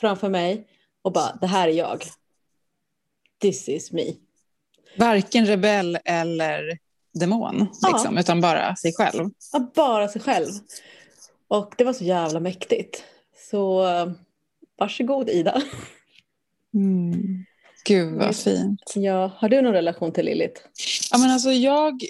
[0.00, 0.66] framför mig
[1.02, 2.02] och bara, det här är jag.
[3.40, 4.04] This is me.
[4.98, 6.78] Varken rebell eller
[7.14, 9.30] demon, liksom, utan bara sig själv.
[9.52, 10.48] Ja, bara sig själv.
[11.48, 13.04] Och det var så jävla mäktigt.
[13.50, 13.84] Så
[14.78, 15.62] varsågod Ida.
[16.74, 17.44] Mm.
[17.84, 18.92] Gud vad fint.
[18.94, 20.60] Ja, har du någon relation till Lilith?
[21.10, 22.02] Ja, men alltså, jag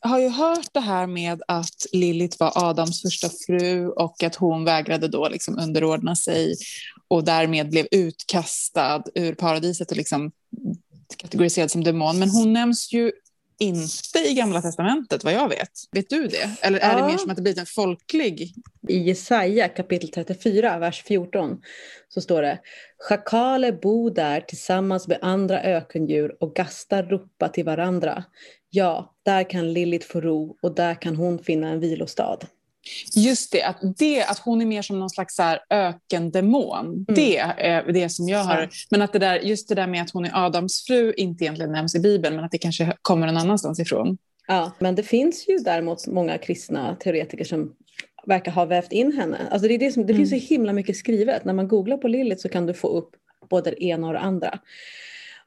[0.00, 4.64] har ju hört det här med att Lilith var Adams första fru och att hon
[4.64, 6.54] vägrade då liksom underordna sig
[7.08, 10.32] och därmed blev utkastad ur paradiset och liksom
[11.16, 12.18] kategoriserad som demon.
[12.18, 13.12] Men hon nämns ju
[13.58, 15.70] inte i Gamla Testamentet vad jag vet.
[15.92, 16.56] Vet du det?
[16.60, 16.96] Eller är ja.
[16.96, 18.54] det mer som att det blivit en folklig?
[18.88, 21.60] I Jesaja kapitel 34, vers 14
[22.08, 22.58] så står det
[22.98, 28.24] Schakale bo där tillsammans med andra ökendjur och gastar ropa till varandra.
[28.70, 32.38] Ja, där kan Lilith få ro och där kan hon finna en vilostad.
[33.14, 36.86] Just det att, det, att hon är mer som någon slags så ökendemon.
[36.86, 37.04] Mm.
[37.08, 38.68] Det är det som jag har...
[38.90, 41.72] Men att det där, just det där med att hon är Adams fru inte egentligen
[41.72, 44.18] nämns i Bibeln, men att det kanske kommer någon annanstans ifrån.
[44.48, 47.72] Ja, men det finns ju däremot många kristna teoretiker som
[48.26, 49.38] verkar ha vävt in henne.
[49.50, 50.26] Alltså det är det som, det mm.
[50.26, 51.44] finns så himla mycket skrivet.
[51.44, 53.10] När man googlar på Lilith så kan du få upp
[53.50, 54.58] både det ena och det andra.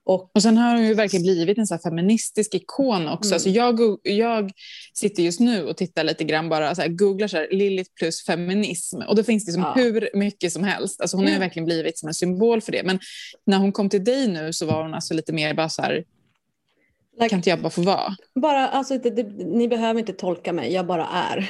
[0.10, 3.30] Och, och sen har hon ju verkligen blivit en så feministisk ikon också.
[3.30, 3.34] Mm.
[3.34, 4.52] Alltså jag, jag
[4.94, 8.26] sitter just nu och tittar lite grann bara, så här, googlar så här, Lilith plus
[8.26, 9.74] feminism och då finns det som ja.
[9.76, 11.02] hur mycket som helst.
[11.02, 12.84] Alltså hon har ju verkligen blivit som en symbol för det.
[12.84, 13.00] Men
[13.46, 16.04] när hon kom till dig nu så var hon alltså lite mer bara så här,
[17.20, 18.16] like, kan inte jag bara få vara?
[18.36, 21.50] Bara, alltså, det, det, ni behöver inte tolka mig, jag bara är.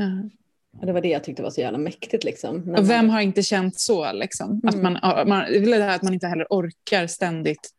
[0.00, 0.30] Mm.
[0.80, 2.24] Och det var det jag tyckte var så jävla mäktigt.
[2.24, 3.14] Liksom, och vem man...
[3.14, 4.12] har inte känt så?
[4.12, 4.50] Liksom?
[4.50, 4.68] Mm.
[4.68, 7.72] Att man, man, det här att man inte heller orkar ständigt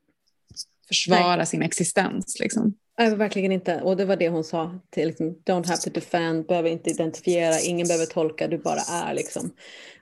[0.87, 1.45] försvara Nej.
[1.45, 2.39] sin existens.
[2.39, 2.73] Liksom.
[2.99, 3.81] Nej, verkligen inte.
[3.81, 4.79] Och det var det hon sa.
[4.89, 9.13] Till, liksom, Don't have to defend, behöver inte identifiera, ingen behöver tolka, du bara är.
[9.13, 9.51] Liksom.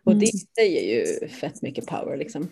[0.04, 0.20] Och mm.
[0.20, 2.18] det säger ju fett mycket power.
[2.18, 2.50] Liksom.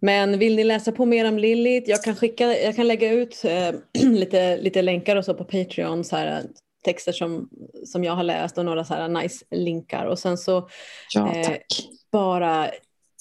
[0.00, 1.90] Men vill ni läsa på mer om Lilith?
[1.90, 3.72] Jag kan, skicka, jag kan lägga ut äh,
[4.10, 6.04] lite, lite länkar och så på Patreon.
[6.04, 6.42] Så här,
[6.84, 7.48] texter som,
[7.86, 10.06] som jag har läst och några så här nice linkar.
[10.06, 10.68] Och sen så
[11.14, 11.56] ja, eh,
[12.12, 12.70] bara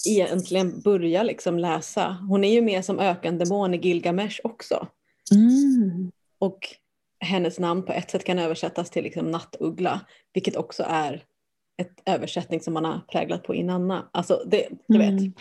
[0.08, 2.18] egentligen börja liksom läsa.
[2.30, 4.88] Hon är ju med som ökendemon i Gilgamesh också.
[5.32, 6.12] Mm.
[6.40, 6.76] Och
[7.20, 10.00] hennes namn på ett sätt kan översättas till liksom nattuggla,
[10.34, 11.24] vilket också är
[11.82, 14.10] ett översättning som man har präglat på i Nanna.
[14.12, 15.10] Alltså det, du vet.
[15.10, 15.34] Mm.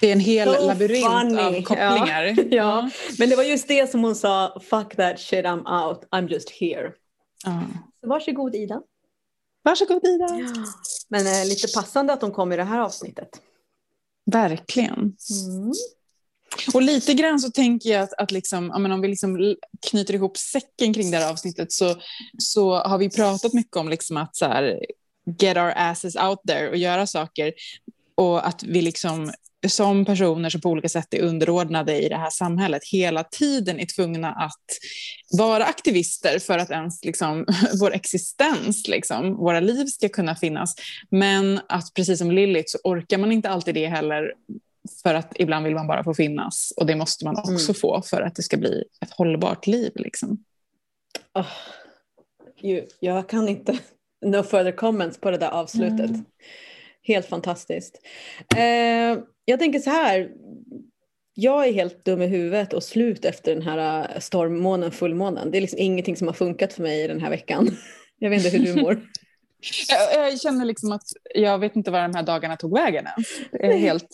[0.00, 1.40] Det är en hel so labyrint funny.
[1.40, 2.22] av kopplingar.
[2.36, 2.44] Ja.
[2.50, 2.90] ja.
[3.18, 6.50] men det var just det som hon sa, fuck that shit I'm out, I'm just
[6.50, 6.92] here.
[7.44, 7.62] Ja.
[8.00, 8.82] Så varsågod Ida.
[9.62, 10.26] Varsågod Ida.
[10.30, 10.64] Ja.
[11.08, 13.28] Men eh, lite passande att hon kom i det här avsnittet.
[14.32, 14.98] Verkligen.
[14.98, 15.72] Mm.
[16.74, 19.56] Och lite grann så tänker jag att, att liksom, om vi liksom
[19.90, 21.96] knyter ihop säcken kring det här avsnittet så,
[22.38, 24.80] så har vi pratat mycket om liksom att så här,
[25.40, 27.52] get our asses out there och göra saker.
[28.14, 29.32] Och att vi liksom
[29.66, 33.86] som personer som på olika sätt är underordnade i det här samhället hela tiden är
[33.96, 34.64] tvungna att
[35.38, 37.46] vara aktivister för att ens liksom,
[37.80, 40.74] vår existens, liksom, våra liv ska kunna finnas.
[41.10, 44.32] Men att precis som Lilith så orkar man inte alltid det heller
[45.02, 47.74] för att ibland vill man bara få finnas och det måste man också mm.
[47.74, 49.92] få för att det ska bli ett hållbart liv.
[49.94, 50.44] Liksom.
[51.34, 51.46] Oh,
[52.62, 53.78] you, jag kan inte,
[54.26, 56.10] no further comments på det där avslutet.
[56.10, 56.24] Mm.
[57.02, 58.00] Helt fantastiskt.
[58.56, 59.18] Eh,
[59.48, 60.30] jag tänker så här,
[61.34, 65.50] jag är helt dum i huvudet och slut efter den här eh, stormmånen, fullmånen.
[65.50, 67.70] Det är liksom ingenting som har funkat för mig den här veckan.
[68.18, 68.92] Jag vet inte hur du mår.
[69.88, 71.02] jag, jag, känner liksom att
[71.34, 73.06] jag vet inte var de här dagarna tog vägen
[73.52, 74.08] är helt...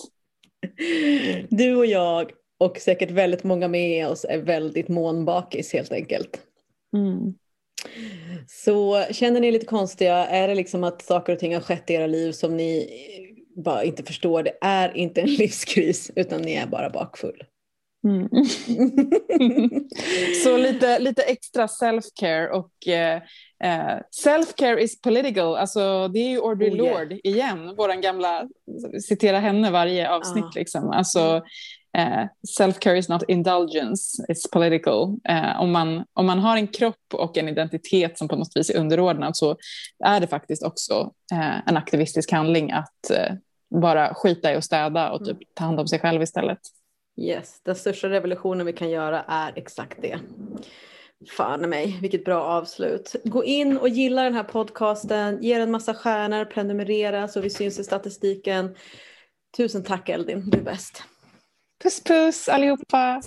[1.49, 6.41] Du och jag och säkert väldigt många med oss är väldigt månbakis helt enkelt.
[6.97, 7.35] Mm.
[8.47, 11.95] Så känner ni lite konstiga, är det liksom att saker och ting har skett i
[11.95, 12.89] era liv som ni
[13.57, 17.43] bara inte förstår, det är inte en livskris utan ni är bara bakfull.
[18.05, 18.29] Mm.
[20.45, 23.23] så lite, lite extra self-care och eh,
[23.65, 27.01] eh, self-care is political, alltså det är ju Audrey oh, yeah.
[27.01, 28.49] Lord igen, våran gamla,
[29.09, 30.53] citera henne varje avsnitt ah.
[30.55, 30.91] liksom.
[30.91, 31.43] Alltså,
[31.99, 32.27] Uh,
[32.59, 35.19] self-care is not indulgence, it's political.
[35.31, 38.71] Uh, om, man, om man har en kropp och en identitet som på något vis
[38.71, 39.57] är underordnad så
[40.05, 43.11] är det faktiskt också uh, en aktivistisk handling att
[43.83, 46.59] bara skita i och städa och typ ta hand om sig själv istället.
[47.17, 50.19] Yes, den största revolutionen vi kan göra är exakt det.
[51.37, 53.17] Fan mig, vilket bra avslut.
[53.25, 57.79] Gå in och gilla den här podcasten, ge den massa stjärnor, prenumerera så vi syns
[57.79, 58.77] i statistiken.
[59.57, 61.03] Tusen tack Eldin, du är bäst.
[61.85, 63.21] Puss puss allihopa!